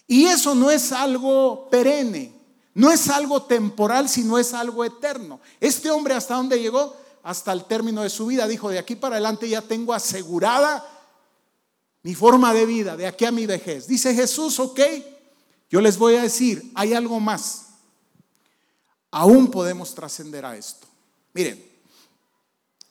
Y 0.07 0.25
eso 0.25 0.55
no 0.55 0.71
es 0.71 0.91
algo 0.91 1.69
perenne, 1.71 2.33
no 2.75 2.91
es 2.91 3.09
algo 3.09 3.43
temporal, 3.43 4.09
sino 4.09 4.39
es 4.39 4.53
algo 4.53 4.85
eterno. 4.85 5.41
Este 5.61 5.91
hombre 5.91 6.15
hasta 6.15 6.35
dónde 6.35 6.61
llegó? 6.61 6.97
Hasta 7.23 7.53
el 7.53 7.65
término 7.65 8.03
de 8.03 8.11
su 8.11 8.27
vida. 8.27 8.49
Dijo, 8.49 8.71
de 8.71 8.79
aquí 8.79 8.97
para 8.97 9.17
adelante 9.17 9.49
ya 9.49 9.63
tengo 9.63 9.93
asegurada 9.93 10.85
mi 12.03 12.15
forma 12.15 12.55
de 12.55 12.67
vida, 12.67 12.97
de 12.97 13.07
aquí 13.07 13.27
a 13.27 13.33
mi 13.33 13.47
vejez. 13.47 13.87
Dice 13.87 14.15
Jesús, 14.15 14.59
ok, 14.59 14.81
yo 15.69 15.81
les 15.81 15.99
voy 15.99 16.17
a 16.17 16.23
decir, 16.23 16.73
hay 16.75 16.95
algo 16.95 17.21
más 17.21 17.68
aún 19.11 19.51
podemos 19.51 19.95
trascender 19.95 20.45
a 20.45 20.57
esto. 20.57 20.87
Miren, 21.33 21.65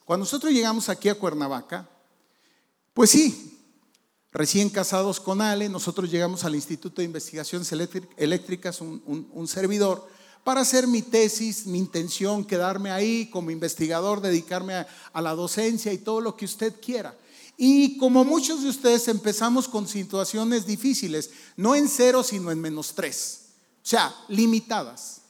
cuando 0.06 0.24
nosotros 0.24 0.54
llegamos 0.54 0.90
aquí 0.90 1.10
a 1.10 1.16
Cuernavaca, 1.16 1.90
pues 2.94 3.10
sí, 3.10 3.60
recién 4.32 4.70
casados 4.70 5.20
con 5.20 5.42
Ale, 5.42 5.70
nosotros 5.70 6.10
llegamos 6.10 6.44
al 6.46 6.56
Instituto 6.56 7.02
de 7.02 7.06
Investigaciones 7.06 7.72
Eléctricas, 8.18 8.82
un, 8.82 9.48
servidor, 9.48 10.08
para 10.44 10.62
hacer 10.62 10.88
mi 10.88 11.02
tesis, 11.02 11.66
mi 11.66 11.78
intención, 11.78 12.46
quedarme 12.46 12.90
ahí 12.90 13.30
como 13.30 13.52
investigador, 13.52 14.22
dedicarme 14.22 14.76
a, 14.76 15.22
la 15.22 15.36
docencia 15.36 15.92
y 15.92 15.98
todo 15.98 16.22
lo 16.22 16.38
que 16.38 16.46
usted 16.46 16.80
quiera. 16.80 17.18
Y 17.58 17.98
como 17.98 18.24
muchos 18.24 18.64
de 18.64 18.70
ustedes 18.70 19.08
empezamos 19.10 19.68
con 19.68 19.88
situaciones 19.88 20.66
difíciles, 20.66 21.32
no 21.58 21.76
en 21.76 21.90
cero, 21.90 22.24
sino 22.24 22.50
en 22.50 22.62
menos 22.62 22.94
tres, 22.96 23.42
o 23.84 23.88
sea, 23.88 24.16
limitadas. 24.30 25.22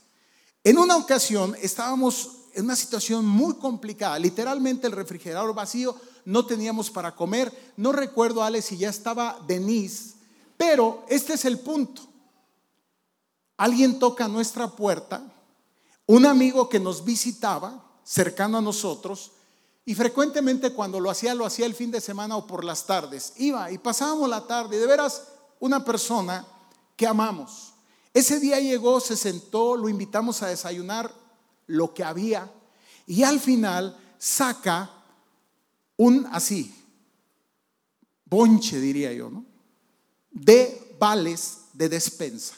En 0.68 0.78
una 0.78 0.98
ocasión 0.98 1.56
estábamos 1.62 2.32
en 2.54 2.66
una 2.66 2.76
situación 2.76 3.26
muy 3.26 3.56
complicada, 3.56 4.20
literalmente 4.20 4.86
el 4.86 4.92
refrigerador 4.92 5.56
vacío, 5.56 5.96
no 6.26 6.46
teníamos 6.46 6.92
para 6.92 7.16
comer, 7.16 7.74
no 7.78 7.94
recuerdo, 7.94 8.44
Ale, 8.44 8.62
si 8.62 8.76
ya 8.76 8.90
estaba 8.90 9.40
Denise, 9.48 10.16
pero 10.58 11.06
este 11.08 11.36
es 11.36 11.46
el 11.46 11.60
punto 11.60 12.02
alguien 13.56 13.98
toca 13.98 14.28
nuestra 14.28 14.68
puerta, 14.68 15.24
un 16.06 16.26
amigo 16.26 16.68
que 16.68 16.82
nos 16.82 17.06
visitaba, 17.06 17.84
cercano 18.04 18.58
a 18.58 18.62
nosotros, 18.62 19.32
y 19.86 19.96
frecuentemente 19.96 20.74
cuando 20.74 21.00
lo 21.00 21.10
hacía, 21.10 21.34
lo 21.34 21.46
hacía 21.46 21.66
el 21.66 21.76
fin 21.76 21.92
de 21.92 22.02
semana 22.02 22.36
o 22.36 22.46
por 22.46 22.66
las 22.66 22.86
tardes. 22.86 23.32
Iba 23.38 23.72
y 23.72 23.78
pasábamos 23.78 24.28
la 24.28 24.46
tarde, 24.46 24.80
de 24.80 24.86
veras, 24.86 25.30
una 25.62 25.86
persona 25.86 26.46
que 26.98 27.08
amamos. 27.08 27.74
Ese 28.14 28.40
día 28.40 28.60
llegó, 28.60 29.00
se 29.00 29.16
sentó, 29.16 29.76
lo 29.76 29.90
invitamos 29.90 30.42
a 30.42 30.48
desayunar 30.48 31.14
lo 31.68 31.94
que 31.94 32.04
había, 32.04 32.52
y 33.06 33.24
al 33.24 33.40
final 33.40 33.98
saca 34.18 34.92
un 35.98 36.28
así, 36.32 36.74
bonche 38.26 38.80
diría 38.80 39.14
yo, 39.14 39.30
¿no? 39.30 39.46
De 40.32 40.96
vales 41.00 41.60
de 41.74 41.90
despensa. 41.90 42.56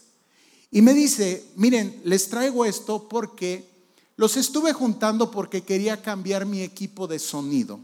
Y 0.72 0.82
me 0.82 0.94
dice, 0.94 1.46
miren, 1.56 2.02
les 2.04 2.30
traigo 2.30 2.66
esto 2.66 3.08
porque 3.10 3.68
los 4.16 4.38
estuve 4.38 4.74
juntando 4.74 5.32
porque 5.32 5.64
quería 5.64 6.02
cambiar 6.02 6.46
mi 6.46 6.62
equipo 6.62 7.08
de 7.08 7.20
sonido. 7.20 7.80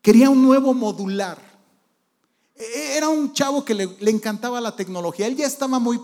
Quería 0.00 0.30
un 0.30 0.42
nuevo 0.42 0.72
modular. 0.72 1.45
E-, 2.56 2.96
era 2.96 3.08
un 3.08 3.32
chavo 3.32 3.64
que 3.64 3.74
le, 3.74 4.10
encantaba 4.10 4.60
la 4.60 4.74
tecnología. 4.74 5.26
Él 5.26 5.36
ya 5.36 5.46
estaba 5.46 5.78
muy 5.78 6.00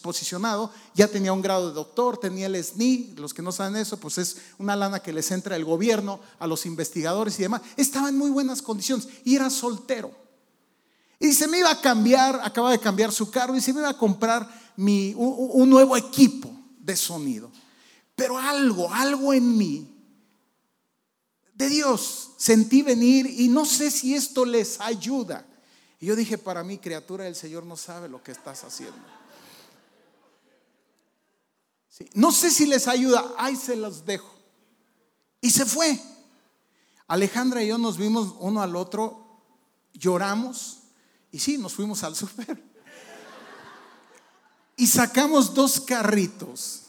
posicionado, 0.00 0.70
ya 0.94 1.08
tenía 1.08 1.32
un 1.32 1.42
grado 1.42 1.68
de 1.68 1.74
doctor, 1.74 2.18
tenía 2.18 2.46
el 2.46 2.62
SNI. 2.62 3.14
Los 3.16 3.32
que 3.32 3.42
no 3.42 3.52
saben 3.52 3.76
eso, 3.76 3.98
pues 3.98 4.18
es 4.18 4.38
una 4.58 4.76
lana 4.76 5.00
que 5.00 5.12
les 5.12 5.30
entra 5.30 5.56
el 5.56 5.64
gobierno 5.64 6.20
a 6.38 6.46
los 6.46 6.66
investigadores 6.66 7.38
y 7.38 7.42
demás. 7.42 7.62
Estaba 7.76 8.08
en 8.08 8.18
muy 8.18 8.30
buenas 8.30 8.62
condiciones 8.62 9.08
y 9.24 9.36
era 9.36 9.50
soltero. 9.50 10.10
Y 11.20 11.32
se 11.32 11.48
me 11.48 11.58
iba 11.58 11.70
a 11.70 11.80
cambiar, 11.80 12.40
acaba 12.44 12.70
de 12.70 12.78
cambiar 12.78 13.12
su 13.12 13.30
carro 13.30 13.56
y 13.56 13.60
se 13.60 13.72
me 13.72 13.80
iba 13.80 13.88
a 13.88 13.98
comprar 13.98 14.48
un, 14.76 15.68
nuevo 15.68 15.96
equipo 15.96 16.50
de 16.78 16.96
sonido. 16.96 17.50
Pero 18.14 18.38
algo, 18.38 18.92
algo 18.92 19.32
en 19.32 19.56
mí, 19.56 19.94
de 21.54 21.68
Dios, 21.68 22.30
sentí 22.36 22.82
venir 22.82 23.26
y 23.26 23.48
no 23.48 23.64
sé 23.64 23.90
si 23.90 24.14
esto 24.14 24.44
les 24.44 24.80
ayuda. 24.80 25.44
Y 26.00 26.06
yo 26.06 26.16
dije, 26.16 26.38
para 26.38 26.62
mí, 26.62 26.78
criatura 26.78 27.24
del 27.24 27.34
Señor 27.34 27.64
no 27.64 27.76
sabe 27.76 28.08
lo 28.08 28.22
que 28.22 28.32
estás 28.32 28.64
haciendo. 28.64 28.98
No 32.14 32.30
sé 32.30 32.50
si 32.50 32.66
les 32.66 32.86
ayuda, 32.86 33.34
ahí 33.36 33.56
se 33.56 33.74
los 33.74 34.04
dejo. 34.04 34.32
Y 35.40 35.50
se 35.50 35.66
fue. 35.66 36.00
Alejandra 37.08 37.62
y 37.62 37.68
yo 37.68 37.78
nos 37.78 37.96
vimos 37.96 38.34
uno 38.38 38.62
al 38.62 38.76
otro, 38.76 39.40
lloramos 39.94 40.78
y 41.32 41.38
sí, 41.38 41.58
nos 41.58 41.72
fuimos 41.72 42.02
al 42.04 42.14
súper 42.16 42.68
y 44.78 44.86
sacamos 44.86 45.52
dos 45.54 45.80
carritos 45.80 46.84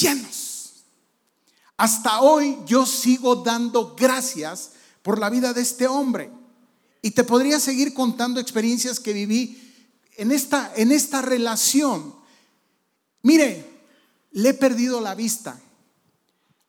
llenos. 0.00 0.84
Hasta 1.76 2.20
hoy 2.20 2.58
yo 2.64 2.86
sigo 2.86 3.36
dando 3.36 3.96
gracias 3.96 4.70
por 5.02 5.18
la 5.18 5.30
vida 5.30 5.52
de 5.52 5.62
este 5.62 5.88
hombre. 5.88 6.30
Y 7.02 7.12
te 7.12 7.24
podría 7.24 7.60
seguir 7.60 7.94
contando 7.94 8.40
experiencias 8.40 9.00
que 9.00 9.12
viví 9.12 9.60
en 10.16 10.32
esta, 10.32 10.72
en 10.76 10.92
esta 10.92 11.22
relación. 11.22 12.14
Mire, 13.22 13.64
le 14.32 14.50
he 14.50 14.54
perdido 14.54 15.00
la 15.00 15.14
vista. 15.14 15.60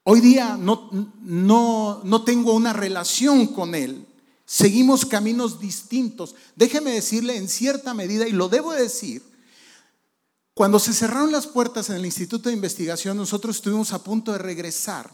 Hoy 0.04 0.20
día 0.20 0.58
no, 0.58 0.90
no, 1.22 2.02
no 2.04 2.24
tengo 2.24 2.54
una 2.54 2.74
relación 2.74 3.48
con 3.48 3.76
él. 3.76 4.08
Seguimos 4.46 5.06
caminos 5.06 5.60
distintos. 5.60 6.36
Déjeme 6.56 6.92
decirle 6.92 7.38
en 7.38 7.48
cierta 7.48 7.94
medida, 7.94 8.28
y 8.28 8.32
lo 8.32 8.50
debo 8.50 8.74
decir, 8.74 9.24
cuando 10.54 10.80
se 10.80 10.94
cerraron 10.94 11.32
las 11.32 11.48
puertas 11.48 11.90
en 11.90 11.96
el 11.96 12.06
Instituto 12.06 12.50
de 12.50 12.56
Investigación, 12.56 13.16
nosotros 13.16 13.58
estuvimos 13.58 13.94
a 13.94 14.04
punto 14.04 14.32
de 14.32 14.40
regresar. 14.40 15.10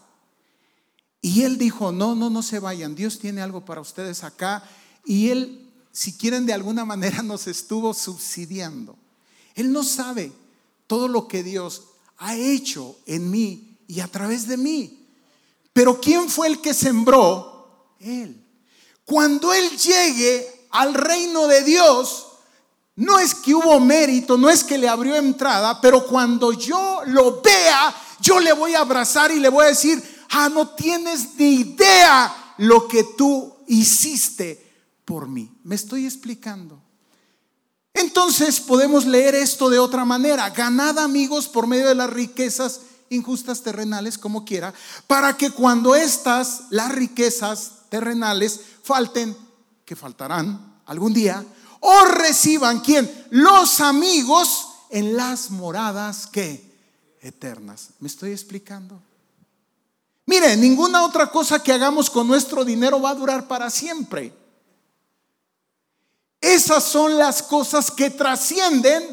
Y 1.21 1.43
él 1.43 1.57
dijo, 1.57 1.91
no, 1.91 2.15
no, 2.15 2.29
no 2.29 2.41
se 2.41 2.59
vayan, 2.59 2.95
Dios 2.95 3.19
tiene 3.19 3.41
algo 3.41 3.63
para 3.65 3.81
ustedes 3.81 4.23
acá. 4.23 4.63
Y 5.05 5.29
él, 5.29 5.69
si 5.91 6.13
quieren, 6.13 6.45
de 6.45 6.53
alguna 6.53 6.85
manera 6.85 7.21
nos 7.23 7.47
estuvo 7.47 7.93
subsidiando. 7.93 8.95
Él 9.55 9.71
no 9.71 9.83
sabe 9.83 10.31
todo 10.85 11.07
lo 11.07 11.27
que 11.27 11.43
Dios 11.43 11.83
ha 12.17 12.35
hecho 12.35 12.97
en 13.05 13.29
mí 13.29 13.77
y 13.87 13.99
a 13.99 14.07
través 14.07 14.47
de 14.47 14.57
mí. 14.57 15.07
Pero 15.73 15.99
¿quién 15.99 16.29
fue 16.29 16.47
el 16.47 16.61
que 16.61 16.73
sembró? 16.73 17.93
Él. 17.99 18.43
Cuando 19.05 19.53
Él 19.53 19.69
llegue 19.77 20.67
al 20.71 20.93
reino 20.93 21.47
de 21.47 21.63
Dios, 21.63 22.27
no 22.95 23.19
es 23.19 23.35
que 23.35 23.53
hubo 23.53 23.79
mérito, 23.79 24.37
no 24.37 24.49
es 24.49 24.63
que 24.63 24.77
le 24.77 24.89
abrió 24.89 25.15
entrada, 25.15 25.79
pero 25.79 26.05
cuando 26.07 26.51
yo 26.51 27.01
lo 27.05 27.41
vea, 27.41 27.95
yo 28.19 28.39
le 28.39 28.53
voy 28.53 28.73
a 28.73 28.81
abrazar 28.81 29.31
y 29.31 29.39
le 29.39 29.49
voy 29.49 29.65
a 29.65 29.69
decir, 29.69 30.03
ah, 30.31 30.49
no 30.49 30.69
tienes 30.69 31.35
ni 31.37 31.61
idea 31.61 32.55
lo 32.57 32.87
que 32.87 33.03
tú 33.03 33.53
hiciste 33.67 34.66
por 35.07 35.29
mí. 35.29 35.49
¿Me 35.63 35.75
estoy 35.75 36.05
explicando? 36.05 36.81
Entonces 37.93 38.59
podemos 38.59 39.05
leer 39.05 39.35
esto 39.35 39.69
de 39.69 39.79
otra 39.79 40.03
manera. 40.03 40.49
Ganad 40.49 40.99
amigos 40.99 41.47
por 41.47 41.65
medio 41.65 41.87
de 41.87 41.95
las 41.95 42.09
riquezas 42.09 42.81
injustas 43.09 43.63
terrenales, 43.63 44.17
como 44.17 44.43
quiera, 44.43 44.73
para 45.07 45.37
que 45.37 45.51
cuando 45.51 45.95
estas, 45.95 46.63
las 46.71 46.91
riquezas 46.91 47.71
terrenales, 47.89 48.59
falten, 48.83 49.35
que 49.85 49.95
faltarán 49.95 50.81
algún 50.85 51.13
día, 51.13 51.45
o 51.79 52.03
reciban 52.03 52.81
quién? 52.81 53.09
Los 53.29 53.79
amigos 53.79 54.67
en 54.89 55.15
las 55.15 55.51
moradas 55.51 56.27
que 56.27 56.69
eternas. 57.21 57.91
¿Me 58.01 58.09
estoy 58.09 58.31
explicando? 58.31 59.01
Mire, 60.25 60.57
ninguna 60.57 61.05
otra 61.05 61.31
cosa 61.31 61.63
que 61.63 61.71
hagamos 61.71 62.09
con 62.09 62.27
nuestro 62.27 62.65
dinero 62.65 63.01
va 63.01 63.11
a 63.11 63.15
durar 63.15 63.47
para 63.47 63.69
siempre. 63.69 64.46
Esas 66.47 66.85
son 66.85 67.17
las 67.17 67.43
cosas 67.43 67.91
que 67.91 68.09
trascienden 68.09 69.03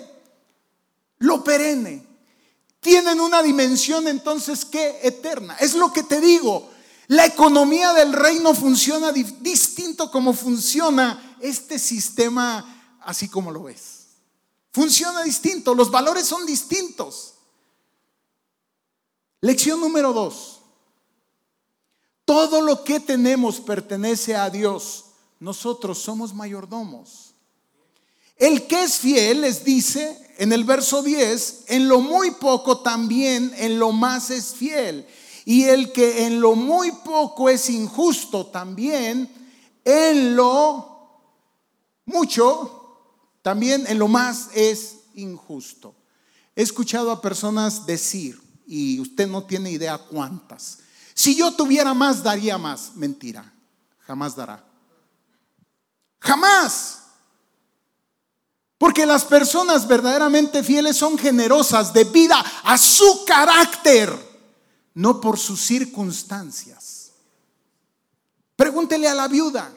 lo 1.18 1.42
perenne. 1.42 2.06
Tienen 2.78 3.18
una 3.18 3.42
dimensión 3.42 4.06
entonces 4.06 4.64
que 4.64 5.00
eterna. 5.02 5.56
Es 5.58 5.74
lo 5.74 5.92
que 5.92 6.04
te 6.04 6.20
digo. 6.20 6.70
La 7.08 7.26
economía 7.26 7.92
del 7.92 8.12
reino 8.12 8.54
funciona 8.54 9.10
distinto 9.10 10.12
como 10.12 10.32
funciona 10.32 11.36
este 11.40 11.80
sistema 11.80 12.98
así 13.00 13.28
como 13.28 13.50
lo 13.50 13.64
ves. 13.64 14.06
Funciona 14.72 15.24
distinto, 15.24 15.74
los 15.74 15.90
valores 15.90 16.26
son 16.26 16.46
distintos. 16.46 17.34
Lección 19.40 19.80
número 19.80 20.12
dos. 20.12 20.60
Todo 22.24 22.60
lo 22.60 22.84
que 22.84 23.00
tenemos 23.00 23.60
pertenece 23.60 24.36
a 24.36 24.50
Dios. 24.50 25.03
Nosotros 25.44 25.98
somos 25.98 26.32
mayordomos. 26.32 27.34
El 28.38 28.66
que 28.66 28.82
es 28.82 28.96
fiel 28.96 29.42
les 29.42 29.62
dice 29.62 30.34
en 30.38 30.54
el 30.54 30.64
verso 30.64 31.02
10, 31.02 31.64
en 31.68 31.86
lo 31.86 32.00
muy 32.00 32.30
poco 32.30 32.80
también 32.80 33.52
en 33.58 33.78
lo 33.78 33.92
más 33.92 34.30
es 34.30 34.54
fiel. 34.54 35.06
Y 35.44 35.64
el 35.64 35.92
que 35.92 36.24
en 36.24 36.40
lo 36.40 36.54
muy 36.54 36.92
poco 36.92 37.50
es 37.50 37.68
injusto 37.68 38.46
también, 38.46 39.30
en 39.84 40.34
lo 40.34 41.20
mucho, 42.06 43.10
también 43.42 43.84
en 43.86 43.98
lo 43.98 44.08
más 44.08 44.48
es 44.54 44.96
injusto. 45.14 45.94
He 46.56 46.62
escuchado 46.62 47.10
a 47.10 47.20
personas 47.20 47.84
decir, 47.84 48.40
y 48.66 48.98
usted 48.98 49.28
no 49.28 49.44
tiene 49.44 49.70
idea 49.70 49.98
cuántas, 49.98 50.78
si 51.12 51.34
yo 51.34 51.52
tuviera 51.52 51.92
más, 51.92 52.22
daría 52.22 52.56
más. 52.56 52.92
Mentira, 52.96 53.52
jamás 54.06 54.34
dará. 54.34 54.73
Jamás. 56.24 57.02
Porque 58.78 59.06
las 59.06 59.24
personas 59.24 59.86
verdaderamente 59.86 60.62
fieles 60.64 60.96
son 60.96 61.16
generosas 61.16 61.92
debido 61.92 62.34
a 62.64 62.76
su 62.78 63.24
carácter 63.24 64.12
no 64.94 65.20
por 65.20 65.38
sus 65.38 65.60
circunstancias. 65.60 67.12
Pregúntele 68.56 69.08
a 69.08 69.14
la 69.14 69.28
viuda. 69.28 69.72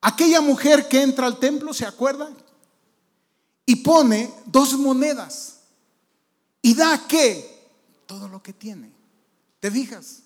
Aquella 0.00 0.40
mujer 0.40 0.88
que 0.88 1.02
entra 1.02 1.26
al 1.26 1.38
templo, 1.38 1.72
¿se 1.74 1.86
acuerdan? 1.86 2.36
Y 3.66 3.76
pone 3.76 4.32
dos 4.46 4.74
monedas. 4.74 5.60
¿Y 6.62 6.74
da 6.74 7.06
qué? 7.08 7.68
Todo 8.06 8.28
lo 8.28 8.42
que 8.42 8.52
tiene. 8.52 8.92
¿Te 9.60 9.70
fijas? 9.70 10.20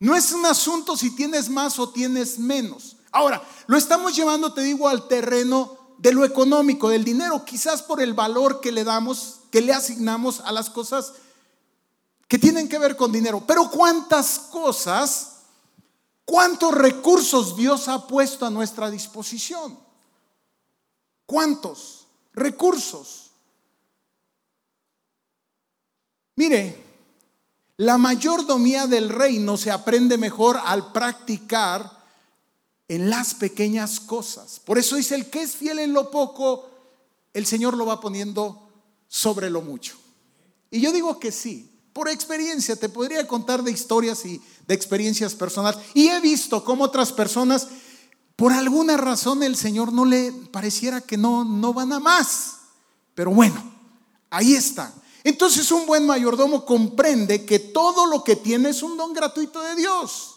No 0.00 0.16
es 0.16 0.32
un 0.32 0.44
asunto 0.44 0.96
si 0.96 1.14
tienes 1.14 1.48
más 1.48 1.78
o 1.78 1.90
tienes 1.90 2.38
menos. 2.38 2.96
Ahora, 3.12 3.42
lo 3.66 3.76
estamos 3.76 4.16
llevando, 4.16 4.52
te 4.52 4.62
digo, 4.62 4.88
al 4.88 5.06
terreno 5.06 5.78
de 5.98 6.12
lo 6.12 6.24
económico, 6.24 6.88
del 6.88 7.04
dinero, 7.04 7.44
quizás 7.44 7.82
por 7.82 8.00
el 8.00 8.14
valor 8.14 8.60
que 8.60 8.72
le 8.72 8.82
damos, 8.82 9.40
que 9.50 9.60
le 9.60 9.72
asignamos 9.72 10.40
a 10.40 10.50
las 10.50 10.70
cosas 10.70 11.12
que 12.26 12.38
tienen 12.38 12.68
que 12.68 12.78
ver 12.78 12.96
con 12.96 13.12
dinero. 13.12 13.44
Pero 13.46 13.70
¿cuántas 13.70 14.38
cosas 14.38 15.32
¿Cuántos 16.24 16.74
recursos 16.74 17.56
Dios 17.56 17.88
ha 17.88 18.06
puesto 18.06 18.46
a 18.46 18.50
nuestra 18.50 18.90
disposición? 18.90 19.78
¿Cuántos 21.26 22.06
recursos? 22.32 23.32
Mire, 26.36 26.82
la 27.78 27.98
mayordomía 27.98 28.86
del 28.86 29.08
reino 29.08 29.56
se 29.56 29.70
aprende 29.70 30.16
mejor 30.16 30.58
al 30.64 30.92
practicar 30.92 32.01
en 32.92 33.08
las 33.08 33.32
pequeñas 33.32 34.00
cosas. 34.00 34.60
Por 34.60 34.76
eso 34.76 34.96
dice, 34.96 35.14
el 35.14 35.30
que 35.30 35.40
es 35.40 35.56
fiel 35.56 35.78
en 35.78 35.94
lo 35.94 36.10
poco, 36.10 36.68
el 37.32 37.46
Señor 37.46 37.74
lo 37.74 37.86
va 37.86 38.00
poniendo 38.00 38.68
sobre 39.08 39.48
lo 39.48 39.62
mucho. 39.62 39.96
Y 40.70 40.82
yo 40.82 40.92
digo 40.92 41.18
que 41.18 41.32
sí, 41.32 41.70
por 41.94 42.10
experiencia, 42.10 42.76
te 42.76 42.90
podría 42.90 43.26
contar 43.26 43.62
de 43.62 43.70
historias 43.70 44.26
y 44.26 44.42
de 44.66 44.74
experiencias 44.74 45.34
personales. 45.34 45.80
Y 45.94 46.08
he 46.08 46.20
visto 46.20 46.62
cómo 46.64 46.84
otras 46.84 47.12
personas, 47.12 47.68
por 48.36 48.52
alguna 48.52 48.98
razón, 48.98 49.42
el 49.42 49.56
Señor 49.56 49.90
no 49.90 50.04
le 50.04 50.30
pareciera 50.30 51.00
que 51.00 51.16
no, 51.16 51.46
no 51.46 51.72
van 51.72 51.94
a 51.94 51.98
más. 51.98 52.58
Pero 53.14 53.30
bueno, 53.30 53.72
ahí 54.28 54.52
está. 54.52 54.92
Entonces 55.24 55.72
un 55.72 55.86
buen 55.86 56.04
mayordomo 56.04 56.66
comprende 56.66 57.46
que 57.46 57.58
todo 57.58 58.04
lo 58.04 58.22
que 58.22 58.36
tiene 58.36 58.68
es 58.68 58.82
un 58.82 58.98
don 58.98 59.14
gratuito 59.14 59.62
de 59.62 59.76
Dios. 59.76 60.31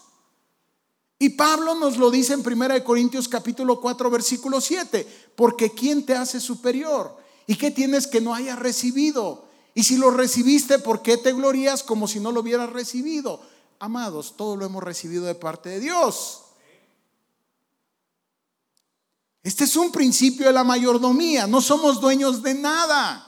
Y 1.18 1.30
Pablo 1.30 1.74
nos 1.74 1.96
lo 1.96 2.10
dice 2.10 2.34
en 2.34 2.46
1 2.46 2.84
Corintios 2.84 3.28
capítulo 3.28 3.80
4 3.80 4.10
versículo 4.10 4.60
7, 4.60 5.30
porque 5.34 5.70
¿quién 5.70 6.04
te 6.04 6.14
hace 6.14 6.40
superior? 6.40 7.16
¿Y 7.46 7.56
qué 7.56 7.70
tienes 7.70 8.06
que 8.06 8.20
no 8.20 8.34
hayas 8.34 8.58
recibido? 8.58 9.46
Y 9.74 9.84
si 9.84 9.96
lo 9.96 10.10
recibiste, 10.10 10.78
¿por 10.78 11.02
qué 11.02 11.16
te 11.16 11.32
glorías 11.32 11.82
como 11.82 12.06
si 12.08 12.20
no 12.20 12.32
lo 12.32 12.40
hubieras 12.40 12.70
recibido? 12.70 13.40
Amados, 13.78 14.34
todo 14.36 14.56
lo 14.56 14.66
hemos 14.66 14.82
recibido 14.82 15.24
de 15.24 15.34
parte 15.34 15.70
de 15.70 15.80
Dios. 15.80 16.42
Este 19.42 19.64
es 19.64 19.76
un 19.76 19.92
principio 19.92 20.46
de 20.46 20.52
la 20.52 20.64
mayordomía. 20.64 21.46
No 21.46 21.60
somos 21.60 22.00
dueños 22.00 22.42
de 22.42 22.54
nada. 22.54 23.22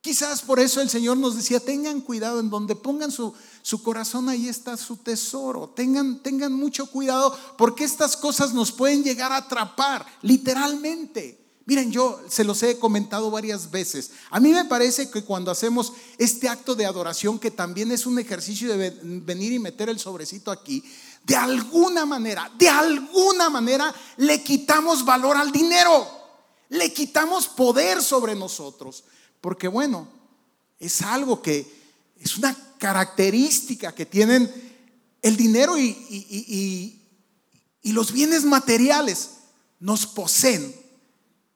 Quizás 0.00 0.42
por 0.42 0.58
eso 0.58 0.80
el 0.80 0.88
Señor 0.88 1.16
nos 1.18 1.36
decía, 1.36 1.60
tengan 1.60 2.00
cuidado 2.00 2.40
en 2.40 2.50
donde 2.50 2.74
pongan 2.74 3.12
su, 3.12 3.34
su 3.62 3.82
corazón, 3.82 4.28
ahí 4.28 4.48
está 4.48 4.76
su 4.76 4.96
tesoro. 4.96 5.68
Tengan, 5.68 6.22
tengan 6.22 6.52
mucho 6.52 6.86
cuidado 6.86 7.36
porque 7.58 7.84
estas 7.84 8.16
cosas 8.16 8.52
nos 8.54 8.72
pueden 8.72 9.02
llegar 9.02 9.32
a 9.32 9.38
atrapar, 9.38 10.06
literalmente. 10.22 11.40
Miren, 11.66 11.92
yo 11.92 12.20
se 12.28 12.42
los 12.42 12.62
he 12.62 12.78
comentado 12.78 13.30
varias 13.30 13.70
veces. 13.70 14.10
A 14.30 14.40
mí 14.40 14.50
me 14.50 14.64
parece 14.64 15.10
que 15.10 15.22
cuando 15.22 15.50
hacemos 15.50 15.92
este 16.18 16.48
acto 16.48 16.74
de 16.74 16.86
adoración, 16.86 17.38
que 17.38 17.50
también 17.50 17.92
es 17.92 18.06
un 18.06 18.18
ejercicio 18.18 18.76
de 18.76 18.90
venir 19.02 19.52
y 19.52 19.58
meter 19.58 19.88
el 19.88 20.00
sobrecito 20.00 20.50
aquí, 20.50 20.82
de 21.22 21.36
alguna 21.36 22.06
manera, 22.06 22.50
de 22.58 22.68
alguna 22.68 23.50
manera 23.50 23.94
le 24.16 24.42
quitamos 24.42 25.04
valor 25.04 25.36
al 25.36 25.52
dinero, 25.52 26.08
le 26.70 26.92
quitamos 26.92 27.46
poder 27.46 28.02
sobre 28.02 28.34
nosotros. 28.34 29.04
Porque 29.40 29.68
bueno, 29.68 30.08
es 30.80 31.02
algo 31.02 31.40
que 31.40 31.79
es 32.20 32.36
una 32.36 32.56
característica 32.78 33.92
que 33.92 34.06
tienen 34.06 34.52
el 35.22 35.36
dinero 35.36 35.76
y, 35.76 36.96
los 37.82 38.12
bienes 38.12 38.44
materiales, 38.44 39.30
nos 39.80 40.06
poseen 40.06 40.74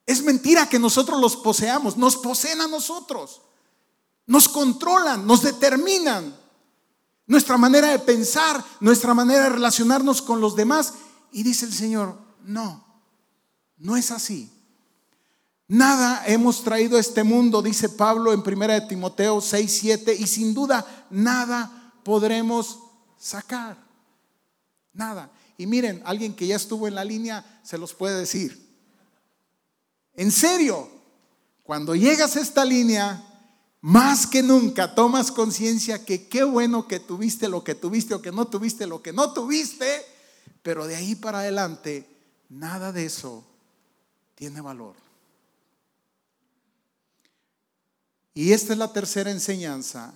es 0.07 0.23
mentira 0.23 0.69
que 0.69 0.79
nosotros 0.79 1.21
los 1.21 1.37
poseamos, 1.37 1.97
nos 1.97 2.17
poseen 2.17 2.61
a 2.61 2.69
nosotros, 2.69 3.41
nos 4.27 4.49
controlan, 4.49 5.27
nos 5.27 5.43
determinan 5.43 6.37
nuestra 7.27 7.57
manera 7.57 7.89
de 7.89 7.99
pensar, 8.01 8.63
nuestra 8.81 9.15
manera 9.15 9.45
de 9.45 9.49
relacionarnos 9.51 10.21
con 10.21 10.41
los 10.41 10.57
demás. 10.57 10.95
Y 11.33 11.43
dice 11.43 11.65
el 11.65 11.73
Señor, 11.73 12.19
no, 12.43 12.85
no 13.79 13.97
es 13.97 14.11
así. 14.11 14.51
Nada 15.67 16.23
hemos 16.27 16.63
traído 16.63 16.99
a 16.99 17.01
este 17.01 17.25
mundo, 17.25 17.63
dice 17.63 17.89
Pablo 17.89 18.33
en 18.33 18.41
1 18.41 18.67
de 18.67 18.81
Timoteo 18.83 19.41
6, 19.41 19.79
7, 19.81 20.15
y 20.15 20.27
sin 20.27 20.53
duda 20.53 21.07
nada 21.11 21.93
podremos 22.03 22.81
sacar. 23.19 23.79
Nada. 24.93 25.31
Y 25.57 25.67
miren, 25.67 26.03
alguien 26.05 26.35
que 26.35 26.47
ya 26.47 26.57
estuvo 26.57 26.87
en 26.87 26.95
la 26.95 27.05
línea 27.05 27.61
se 27.63 27.79
los 27.79 27.95
puede 27.95 28.19
decir. 28.19 28.63
En 30.15 30.31
serio, 30.31 30.89
cuando 31.63 31.95
llegas 31.95 32.37
a 32.37 32.41
esta 32.41 32.65
línea, 32.65 33.25
más 33.81 34.27
que 34.27 34.43
nunca 34.43 34.95
tomas 34.95 35.33
conciencia 35.33 36.05
que 36.05 36.29
qué 36.29 36.45
bueno 36.45 36.87
que 36.87 37.01
tuviste 37.01 37.49
lo 37.49 37.65
que 37.65 37.75
tuviste 37.75 38.15
o 38.15 38.23
que 38.23 38.33
no 38.33 38.47
tuviste 38.47 38.87
lo 38.87 39.03
que 39.03 39.13
no 39.13 39.33
tuviste, 39.33 40.05
pero 40.63 40.87
de 40.87 40.97
ahí 40.97 41.15
para 41.15 41.41
adelante, 41.41 42.07
nada 42.49 42.93
de 42.93 43.07
eso 43.07 43.45
tiene 44.35 44.61
valor. 44.61 45.04
Y 48.35 48.53
esta 48.53 48.73
es 48.73 48.79
la 48.79 48.93
tercera 48.93 49.31
enseñanza. 49.31 50.13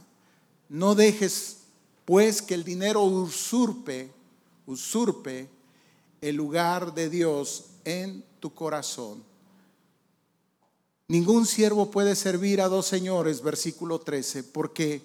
No 0.68 0.94
dejes 0.94 1.58
pues 2.04 2.42
que 2.42 2.54
el 2.54 2.64
dinero 2.64 3.02
usurpe, 3.02 4.10
usurpe 4.66 5.48
el 6.20 6.34
lugar 6.34 6.94
de 6.94 7.08
Dios 7.08 7.66
en 7.84 8.24
tu 8.40 8.52
corazón. 8.52 9.22
Ningún 11.06 11.46
siervo 11.46 11.90
puede 11.90 12.16
servir 12.16 12.60
a 12.60 12.68
dos 12.68 12.86
señores, 12.86 13.40
versículo 13.40 13.98
13, 14.00 14.44
porque 14.44 15.02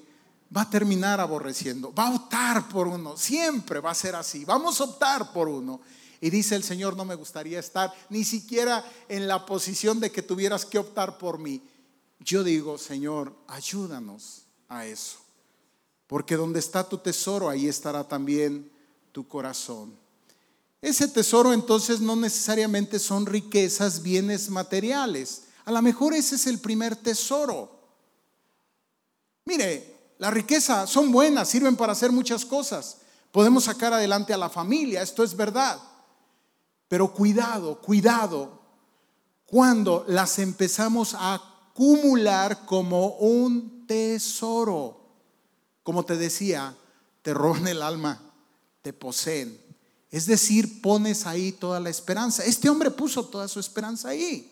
va 0.56 0.62
a 0.62 0.70
terminar 0.70 1.20
aborreciendo, 1.20 1.94
va 1.94 2.08
a 2.08 2.16
optar 2.16 2.68
por 2.68 2.88
uno, 2.88 3.16
siempre 3.16 3.80
va 3.80 3.92
a 3.92 3.96
ser 3.96 4.16
así, 4.16 4.44
vamos 4.44 4.82
a 4.82 4.86
optar 4.86 5.32
por 5.32 5.48
uno. 5.48 5.80
Y 6.20 6.30
dice 6.30 6.56
el 6.56 6.64
Señor, 6.64 6.96
no 6.96 7.06
me 7.06 7.16
gustaría 7.16 7.60
estar 7.60 7.94
ni 8.10 8.24
siquiera 8.24 8.84
en 9.10 9.28
la 9.28 9.46
posición 9.46 10.00
de 10.00 10.12
que 10.12 10.22
tuvieras 10.22 10.66
que 10.66 10.80
optar 10.80 11.18
por 11.18 11.38
mí. 11.38 11.62
Yo 12.24 12.44
digo, 12.44 12.78
Señor, 12.78 13.36
ayúdanos 13.48 14.44
a 14.70 14.86
eso, 14.86 15.18
porque 16.08 16.36
donde 16.36 16.60
está 16.60 16.88
tu 16.88 16.98
tesoro, 16.98 17.50
ahí 17.50 17.68
estará 17.68 18.08
también 18.08 18.72
tu 19.12 19.28
corazón. 19.28 19.98
Ese 20.82 21.08
tesoro 21.08 21.54
entonces 21.54 22.02
no 22.02 22.16
necesariamente 22.16 23.00
son 23.00 23.26
riquezas, 23.26 24.02
bienes 24.02 24.50
materiales 24.50 25.44
a 25.66 25.72
lo 25.72 25.82
mejor 25.82 26.14
ese 26.14 26.36
es 26.36 26.48
el 26.48 26.60
primer 26.60 26.96
tesoro. 26.96 27.72
Mire, 29.46 30.14
la 30.18 30.30
riqueza 30.32 30.88
son 30.88 31.12
buenas, 31.12 31.50
sirven 31.50 31.76
para 31.76 31.94
hacer 31.94 32.12
muchas 32.12 32.46
cosas. 32.46 32.98
Podemos 33.32 33.66
sacar 33.66 33.94
adelante 33.94 34.34
a 34.34 34.38
la 34.38 34.50
familia, 34.50 35.02
esto 35.02 35.24
es 35.24 35.36
verdad. 35.36 35.80
Pero 36.88 37.14
cuidado, 37.14 37.80
cuidado, 37.82 38.62
cuando 39.46 40.04
las 40.08 40.38
empezamos 40.40 41.16
a 41.18 41.42
acumular 41.74 42.66
como 42.66 43.16
un 43.16 43.86
tesoro. 43.88 45.00
Como 45.82 46.06
te 46.06 46.16
decía, 46.16 46.76
te 47.22 47.34
roban 47.34 47.68
el 47.68 47.82
alma, 47.82 48.22
te 48.82 48.94
poseen. 48.94 49.60
Es 50.12 50.28
decir, 50.28 50.82
pones 50.82 51.26
ahí 51.26 51.52
toda 51.52 51.80
la 51.80 51.90
esperanza. 51.90 52.46
Este 52.46 52.70
hombre 52.70 52.92
puso 52.92 53.26
toda 53.26 53.48
su 53.48 53.60
esperanza 53.60 54.10
ahí. 54.10 54.50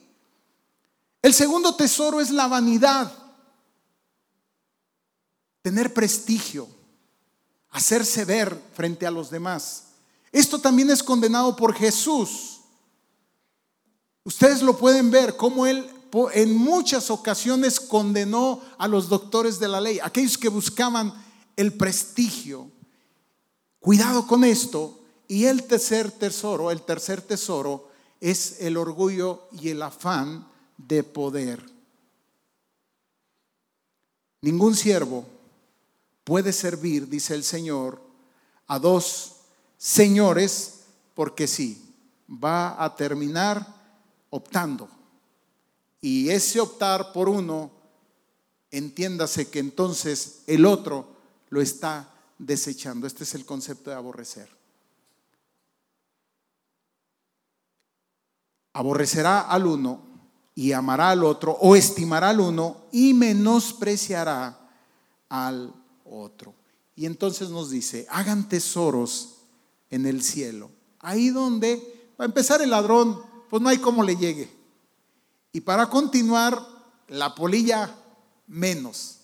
El 1.21 1.33
segundo 1.35 1.75
tesoro 1.75 2.19
es 2.19 2.31
la 2.31 2.47
vanidad. 2.47 3.13
Tener 5.61 5.93
prestigio, 5.93 6.67
hacerse 7.69 8.25
ver 8.25 8.59
frente 8.73 9.05
a 9.05 9.11
los 9.11 9.29
demás. 9.29 9.83
Esto 10.31 10.59
también 10.59 10.89
es 10.89 11.03
condenado 11.03 11.55
por 11.55 11.75
Jesús. 11.75 12.61
Ustedes 14.23 14.63
lo 14.63 14.75
pueden 14.75 15.11
ver 15.11 15.37
cómo 15.37 15.67
él 15.67 15.87
en 16.33 16.55
muchas 16.55 17.09
ocasiones 17.09 17.79
condenó 17.79 18.61
a 18.77 18.87
los 18.87 19.09
doctores 19.09 19.59
de 19.59 19.67
la 19.67 19.81
ley, 19.81 19.99
aquellos 20.01 20.37
que 20.37 20.49
buscaban 20.49 21.13
el 21.55 21.73
prestigio. 21.73 22.69
Cuidado 23.79 24.27
con 24.27 24.43
esto. 24.43 24.99
Y 25.27 25.45
el 25.45 25.63
tercer 25.63 26.11
tesoro, 26.11 26.71
el 26.71 26.81
tercer 26.81 27.21
tesoro 27.21 27.89
es 28.19 28.57
el 28.59 28.75
orgullo 28.75 29.47
y 29.51 29.69
el 29.69 29.81
afán 29.81 30.45
de 30.77 31.03
poder. 31.03 31.63
Ningún 34.41 34.75
siervo 34.75 35.25
puede 36.23 36.51
servir, 36.51 37.07
dice 37.07 37.33
el 37.33 37.43
Señor, 37.43 38.01
a 38.67 38.77
dos 38.79 39.37
señores 39.77 40.81
porque 41.13 41.47
sí. 41.47 41.87
va 42.29 42.81
a 42.83 42.95
terminar 42.95 43.65
optando. 44.29 44.89
Y 46.01 46.29
ese 46.29 46.59
optar 46.59 47.13
por 47.13 47.29
uno, 47.29 47.71
entiéndase 48.71 49.49
que 49.49 49.59
entonces 49.59 50.41
el 50.47 50.65
otro 50.65 51.15
lo 51.49 51.61
está 51.61 52.11
desechando. 52.39 53.05
Este 53.05 53.23
es 53.23 53.35
el 53.35 53.45
concepto 53.45 53.91
de 53.91 53.95
aborrecer. 53.95 54.49
Aborrecerá 58.73 59.41
al 59.41 59.67
uno 59.67 60.01
y 60.55 60.71
amará 60.71 61.11
al 61.11 61.23
otro, 61.23 61.51
o 61.61 61.75
estimará 61.75 62.29
al 62.29 62.39
uno 62.39 62.85
y 62.91 63.13
menospreciará 63.13 64.57
al 65.29 65.73
otro. 66.05 66.55
Y 66.95 67.05
entonces 67.05 67.49
nos 67.49 67.69
dice, 67.69 68.07
hagan 68.09 68.49
tesoros 68.49 69.37
en 69.89 70.05
el 70.05 70.23
cielo. 70.23 70.71
Ahí 70.99 71.29
donde, 71.29 72.11
va 72.19 72.25
a 72.25 72.27
empezar 72.27 72.61
el 72.61 72.69
ladrón, 72.69 73.21
pues 73.49 73.61
no 73.61 73.69
hay 73.69 73.77
cómo 73.77 74.03
le 74.03 74.15
llegue. 74.15 74.60
Y 75.51 75.61
para 75.61 75.89
continuar, 75.89 76.65
la 77.07 77.35
polilla 77.35 77.93
menos. 78.47 79.17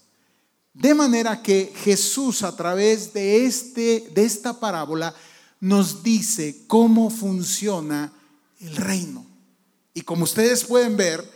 De 0.74 0.94
manera 0.94 1.42
que 1.42 1.74
Jesús 1.84 2.44
a 2.44 2.56
través 2.56 3.14
de, 3.14 3.46
este, 3.46 4.12
de 4.14 4.26
esta 4.26 4.60
parábola 4.60 5.16
nos 5.60 6.04
dice 6.04 6.66
cómo 6.68 7.10
funciona 7.10 8.14
el 8.60 8.76
reino. 8.76 9.26
Y 9.94 10.02
como 10.02 10.26
ustedes 10.26 10.66
pueden 10.66 10.96
ver, 10.98 11.28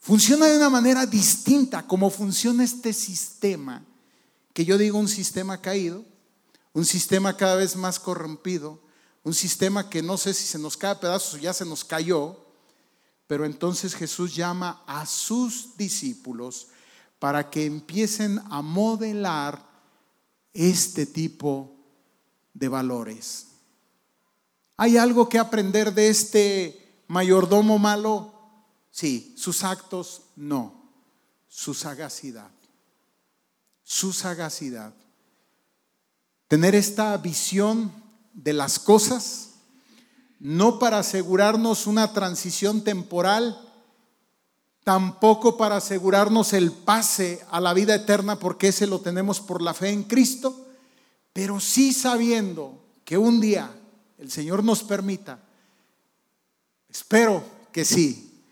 funciona 0.00 0.46
de 0.46 0.56
una 0.56 0.70
manera 0.70 1.04
distinta 1.04 1.86
como 1.86 2.08
funciona 2.08 2.64
este 2.64 2.92
sistema, 2.94 3.84
que 4.54 4.64
yo 4.64 4.78
digo 4.78 4.98
un 4.98 5.08
sistema 5.08 5.60
caído, 5.60 6.04
un 6.72 6.86
sistema 6.86 7.36
cada 7.36 7.56
vez 7.56 7.76
más 7.76 7.98
corrompido, 7.98 8.80
un 9.24 9.34
sistema 9.34 9.90
que 9.90 10.00
no 10.00 10.16
sé 10.16 10.32
si 10.32 10.44
se 10.44 10.58
nos 10.58 10.76
cae 10.76 10.92
a 10.92 11.00
pedazos 11.00 11.34
o 11.34 11.38
ya 11.38 11.52
se 11.52 11.66
nos 11.66 11.84
cayó, 11.84 12.47
pero 13.28 13.44
entonces 13.44 13.94
Jesús 13.94 14.34
llama 14.34 14.82
a 14.86 15.06
sus 15.06 15.76
discípulos 15.76 16.68
para 17.18 17.50
que 17.50 17.66
empiecen 17.66 18.40
a 18.50 18.62
modelar 18.62 19.64
este 20.54 21.04
tipo 21.06 21.76
de 22.54 22.68
valores. 22.68 23.48
¿Hay 24.78 24.96
algo 24.96 25.28
que 25.28 25.38
aprender 25.38 25.92
de 25.92 26.08
este 26.08 27.04
mayordomo 27.06 27.78
malo? 27.78 28.32
Sí, 28.90 29.34
sus 29.36 29.62
actos 29.62 30.22
no, 30.34 30.90
su 31.48 31.74
sagacidad. 31.74 32.50
Su 33.84 34.12
sagacidad. 34.12 34.94
Tener 36.46 36.74
esta 36.74 37.14
visión 37.18 37.92
de 38.32 38.54
las 38.54 38.78
cosas, 38.78 39.47
no 40.40 40.78
para 40.78 40.98
asegurarnos 40.98 41.86
una 41.86 42.12
transición 42.12 42.82
temporal, 42.82 43.60
tampoco 44.84 45.56
para 45.56 45.76
asegurarnos 45.76 46.52
el 46.52 46.72
pase 46.72 47.44
a 47.50 47.60
la 47.60 47.74
vida 47.74 47.94
eterna, 47.94 48.38
porque 48.38 48.68
ese 48.68 48.86
lo 48.86 49.00
tenemos 49.00 49.40
por 49.40 49.60
la 49.60 49.74
fe 49.74 49.90
en 49.90 50.04
Cristo, 50.04 50.66
pero 51.32 51.60
sí 51.60 51.92
sabiendo 51.92 52.78
que 53.04 53.18
un 53.18 53.40
día 53.40 53.70
el 54.18 54.30
Señor 54.30 54.64
nos 54.64 54.82
permita 54.82 55.40
Espero 56.88 57.44
que 57.70 57.84
sí. 57.84 58.42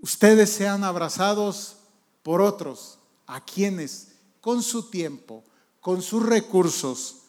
Ustedes 0.00 0.50
sean 0.50 0.84
abrazados 0.84 1.76
por 2.22 2.40
otros, 2.40 2.98
a 3.26 3.44
quienes 3.44 4.08
con 4.40 4.62
su 4.62 4.90
tiempo, 4.90 5.42
con 5.80 6.02
sus 6.02 6.24
recursos, 6.24 7.22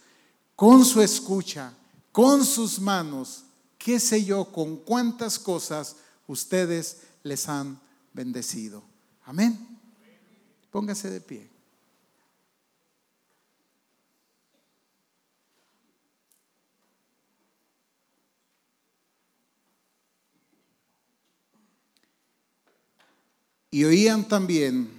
con 0.55 0.85
su 0.85 1.01
escucha, 1.01 1.73
con 2.11 2.45
sus 2.45 2.79
manos, 2.79 3.45
qué 3.79 3.99
sé 3.99 4.23
yo, 4.23 4.51
con 4.51 4.75
cuántas 4.77 5.39
cosas 5.39 5.95
ustedes 6.27 6.97
les 7.23 7.47
han 7.49 7.79
bendecido. 8.13 8.83
Amén. 9.23 9.57
Póngase 10.69 11.09
de 11.09 11.21
pie. 11.21 11.49
Y 23.71 23.83
oían 23.85 24.27
también 24.27 24.89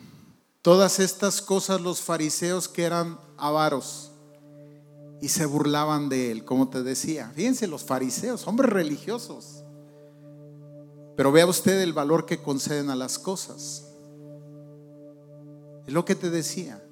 todas 0.63 1.01
estas 1.01 1.43
cosas 1.43 1.81
los 1.81 2.01
fariseos 2.01 2.69
que 2.69 2.85
eran 2.85 3.19
avaros 3.37 4.10
y 5.21 5.29
se 5.29 5.47
burlaban 5.47 6.09
de 6.09 6.31
él, 6.31 6.45
como 6.45 6.69
te 6.69 6.83
decía. 6.83 7.31
Fíjense, 7.35 7.67
los 7.67 7.85
fariseos, 7.85 8.47
hombres 8.47 8.71
religiosos. 8.71 9.65
Pero 11.17 11.33
vea 11.33 11.47
usted 11.47 11.81
el 11.83 11.93
valor 11.93 12.25
que 12.25 12.41
conceden 12.41 12.89
a 12.89 12.97
las 12.97 13.19
cosas. 13.19 13.87
Es 15.87 15.93
lo 15.93 16.05
que 16.05 16.15
te 16.15 16.31
decía. 16.31 16.83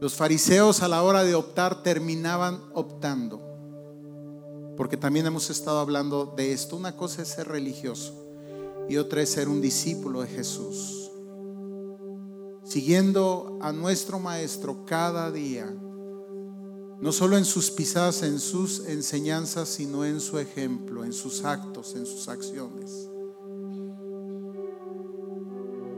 Los 0.00 0.14
fariseos 0.14 0.82
a 0.82 0.88
la 0.88 1.02
hora 1.04 1.22
de 1.22 1.36
optar 1.36 1.84
terminaban 1.84 2.60
optando. 2.74 3.40
Porque 4.76 4.96
también 4.96 5.26
hemos 5.26 5.50
estado 5.50 5.78
hablando 5.78 6.26
de 6.36 6.52
esto. 6.52 6.76
Una 6.76 6.96
cosa 6.96 7.22
es 7.22 7.28
ser 7.28 7.46
religioso 7.46 8.18
y 8.88 8.96
otra 8.96 9.22
es 9.22 9.30
ser 9.30 9.48
un 9.48 9.60
discípulo 9.60 10.22
de 10.22 10.28
Jesús. 10.28 11.10
Siguiendo 12.64 13.58
a 13.60 13.72
nuestro 13.72 14.18
Maestro 14.18 14.84
cada 14.84 15.30
día, 15.30 15.72
no 17.02 17.10
solo 17.10 17.36
en 17.36 17.44
sus 17.44 17.72
pisadas, 17.72 18.22
en 18.22 18.38
sus 18.38 18.86
enseñanzas, 18.86 19.68
sino 19.68 20.04
en 20.04 20.20
su 20.20 20.38
ejemplo, 20.38 21.04
en 21.04 21.12
sus 21.12 21.42
actos, 21.42 21.96
en 21.96 22.06
sus 22.06 22.28
acciones. 22.28 23.08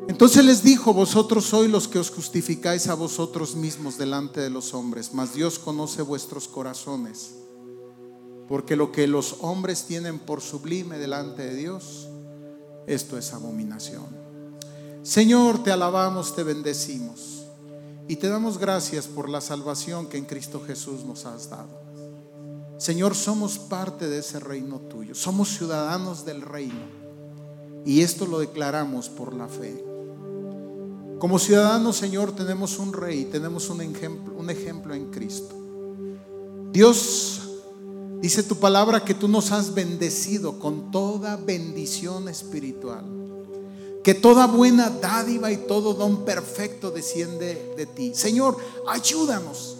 Entonces 0.08 0.42
les 0.46 0.62
dijo, 0.62 0.94
vosotros 0.94 1.44
sois 1.44 1.70
los 1.70 1.88
que 1.88 1.98
os 1.98 2.08
justificáis 2.08 2.88
a 2.88 2.94
vosotros 2.94 3.54
mismos 3.54 3.98
delante 3.98 4.40
de 4.40 4.48
los 4.48 4.72
hombres, 4.72 5.10
mas 5.12 5.34
Dios 5.34 5.58
conoce 5.58 6.00
vuestros 6.00 6.48
corazones, 6.48 7.34
porque 8.48 8.74
lo 8.74 8.90
que 8.90 9.06
los 9.06 9.36
hombres 9.40 9.84
tienen 9.84 10.18
por 10.18 10.40
sublime 10.40 10.96
delante 10.96 11.42
de 11.42 11.54
Dios, 11.54 12.08
esto 12.86 13.18
es 13.18 13.34
abominación. 13.34 14.06
Señor, 15.02 15.62
te 15.62 15.70
alabamos, 15.70 16.34
te 16.34 16.44
bendecimos 16.44 17.43
y 18.08 18.16
te 18.16 18.28
damos 18.28 18.58
gracias 18.58 19.06
por 19.06 19.28
la 19.28 19.40
salvación 19.40 20.06
que 20.06 20.18
en 20.18 20.24
Cristo 20.24 20.62
Jesús 20.66 21.04
nos 21.04 21.26
has 21.26 21.50
dado. 21.50 21.82
Señor, 22.78 23.14
somos 23.14 23.58
parte 23.58 24.08
de 24.08 24.18
ese 24.18 24.40
reino 24.40 24.80
tuyo, 24.80 25.14
somos 25.14 25.56
ciudadanos 25.56 26.24
del 26.24 26.42
reino 26.42 26.86
y 27.84 28.02
esto 28.02 28.26
lo 28.26 28.40
declaramos 28.40 29.08
por 29.08 29.34
la 29.34 29.48
fe. 29.48 29.84
Como 31.18 31.38
ciudadanos, 31.38 31.96
Señor, 31.96 32.32
tenemos 32.32 32.78
un 32.78 32.92
rey, 32.92 33.24
tenemos 33.26 33.70
un 33.70 33.80
ejemplo, 33.80 34.34
un 34.36 34.50
ejemplo 34.50 34.94
en 34.94 35.10
Cristo. 35.10 35.54
Dios 36.72 37.44
Dice 38.24 38.42
tu 38.42 38.56
palabra 38.56 39.04
que 39.04 39.12
tú 39.12 39.28
nos 39.28 39.52
has 39.52 39.74
bendecido 39.74 40.58
con 40.58 40.90
toda 40.90 41.36
bendición 41.36 42.26
espiritual. 42.30 43.04
Que 44.04 44.14
toda 44.14 44.46
buena 44.46 44.90
dádiva 44.90 45.50
y 45.50 45.56
todo 45.56 45.94
don 45.94 46.24
perfecto 46.24 46.92
desciende 46.92 47.74
de 47.76 47.86
ti. 47.86 48.14
Señor, 48.14 48.56
ayúdanos 48.86 49.78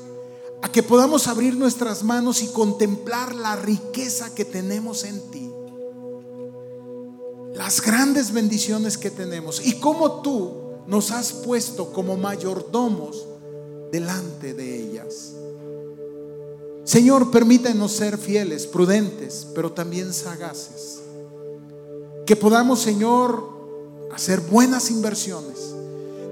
a 0.62 0.72
que 0.72 0.82
podamos 0.82 1.28
abrir 1.28 1.56
nuestras 1.56 2.02
manos 2.02 2.42
y 2.42 2.48
contemplar 2.48 3.34
la 3.34 3.54
riqueza 3.54 4.34
que 4.34 4.46
tenemos 4.46 5.04
en 5.04 5.30
ti. 5.30 5.52
Las 7.54 7.82
grandes 7.82 8.32
bendiciones 8.32 8.96
que 8.96 9.10
tenemos 9.10 9.64
y 9.64 9.78
cómo 9.78 10.22
tú 10.22 10.54
nos 10.86 11.10
has 11.10 11.32
puesto 11.32 11.92
como 11.92 12.16
mayordomos 12.16 13.26
delante 13.92 14.54
de 14.54 14.80
ellas. 14.80 15.34
Señor, 16.84 17.30
permítanos 17.30 17.92
ser 17.92 18.18
fieles, 18.18 18.66
prudentes, 18.66 19.46
pero 19.54 19.72
también 19.72 20.12
sagaces. 20.12 21.00
Que 22.26 22.36
podamos, 22.36 22.80
Señor, 22.80 23.53
hacer 24.14 24.40
buenas 24.40 24.90
inversiones. 24.90 25.74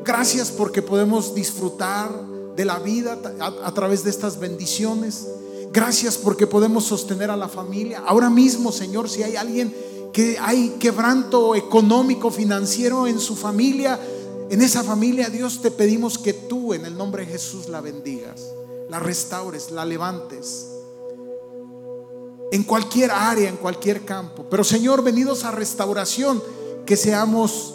Gracias 0.05 0.51
porque 0.51 0.83
podemos 0.83 1.35
disfrutar 1.35 2.11
de 2.57 2.65
la 2.65 2.79
vida 2.79 3.19
a, 3.41 3.75
través 3.75 4.05
de 4.05 4.11
estas 4.11 4.39
bendiciones. 4.39 5.27
Gracias 5.73 6.17
porque 6.17 6.47
podemos 6.47 6.85
sostener 6.85 7.31
a 7.31 7.37
la 7.37 7.49
familia. 7.49 8.03
Ahora 8.07 8.31
mismo, 8.31 8.73
Señor, 8.73 9.09
si 9.09 9.23
hay 9.23 9.37
alguien 9.37 9.75
que 10.13 10.39
hay 10.39 10.77
quebranto 10.79 11.55
económico, 11.55 12.31
financiero 12.31 13.07
en 13.07 13.19
su 13.19 13.37
familia, 13.37 13.99
en 14.51 14.61
esa 14.61 14.83
familia, 14.83 15.29
Dios 15.29 15.63
te 15.63 15.71
pedimos 15.71 16.19
que 16.19 16.35
tú 16.35 16.75
en 16.75 16.85
el 16.85 16.97
nombre 16.97 17.25
de 17.25 17.33
Jesús 17.33 17.69
la 17.69 17.81
bendigas 17.81 18.43
la 18.93 19.01
restaures, 19.01 19.71
la 19.71 19.87
levantes. 19.87 20.69
En 22.53 22.63
cualquier 22.65 23.11
área, 23.11 23.49
en 23.49 23.57
cualquier 23.57 24.05
campo. 24.05 24.45
Pero 24.51 24.63
Señor, 24.63 25.03
venidos 25.03 25.45
a 25.45 25.51
restauración, 25.51 26.43
que 26.87 26.97
seamos 26.97 27.75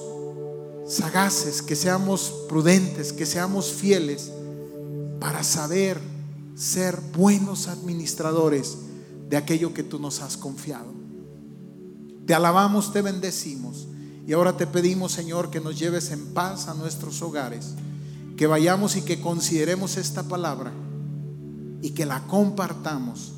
sagaces, 0.87 1.61
que 1.61 1.75
seamos 1.75 2.33
prudentes, 2.47 3.13
que 3.13 3.25
seamos 3.25 3.71
fieles 3.71 4.31
para 5.19 5.43
saber 5.43 5.99
ser 6.55 6.99
buenos 7.15 7.67
administradores 7.67 8.77
de 9.29 9.37
aquello 9.37 9.73
que 9.73 9.83
tú 9.83 9.99
nos 9.99 10.21
has 10.21 10.37
confiado. 10.37 10.91
Te 12.25 12.33
alabamos, 12.33 12.91
te 12.91 13.01
bendecimos. 13.01 13.87
Y 14.25 14.33
ahora 14.33 14.57
te 14.57 14.67
pedimos, 14.67 15.13
Señor, 15.13 15.49
que 15.49 15.61
nos 15.61 15.79
lleves 15.79 16.11
en 16.11 16.33
paz 16.33 16.67
a 16.67 16.73
nuestros 16.73 17.21
hogares, 17.21 17.75
que 18.35 18.47
vayamos 18.47 18.97
y 18.97 19.01
que 19.01 19.21
consideremos 19.21 19.95
esta 19.95 20.23
palabra 20.23 20.73
y 21.81 21.91
que 21.91 22.05
la 22.05 22.27
compartamos. 22.27 23.33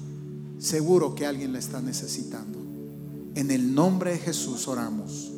Seguro 0.58 1.14
que 1.14 1.26
alguien 1.26 1.54
la 1.54 1.60
está 1.60 1.82
necesitando. 1.82 2.60
En 3.36 3.52
el 3.52 3.76
nombre 3.76 4.12
de 4.12 4.18
Jesús 4.18 4.68
oramos. 4.68 5.32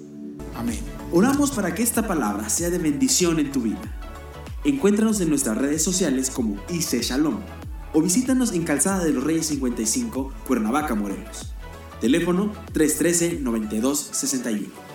Amén. 0.56 0.80
Oramos 1.12 1.52
para 1.52 1.74
que 1.74 1.84
esta 1.84 2.08
palabra 2.08 2.50
sea 2.50 2.70
de 2.70 2.78
bendición 2.78 3.40
en 3.40 3.52
tu 3.52 3.62
vida. 3.62 3.82
Encuéntranos 4.64 5.20
en 5.22 5.30
nuestras 5.30 5.58
redes 5.58 5.84
sociales 5.84 6.30
como 6.30 6.58
IC 6.70 7.02
Shalom 7.02 7.40
o 7.94 8.02
visítanos 8.02 8.54
en 8.54 8.64
Calzada 8.64 9.04
de 9.04 9.12
los 9.12 9.24
Reyes 9.24 9.48
55, 9.48 10.32
Cuernavaca, 10.48 10.96
Morelos. 10.96 11.54
Teléfono 12.00 12.54
313-9261. 12.74 14.91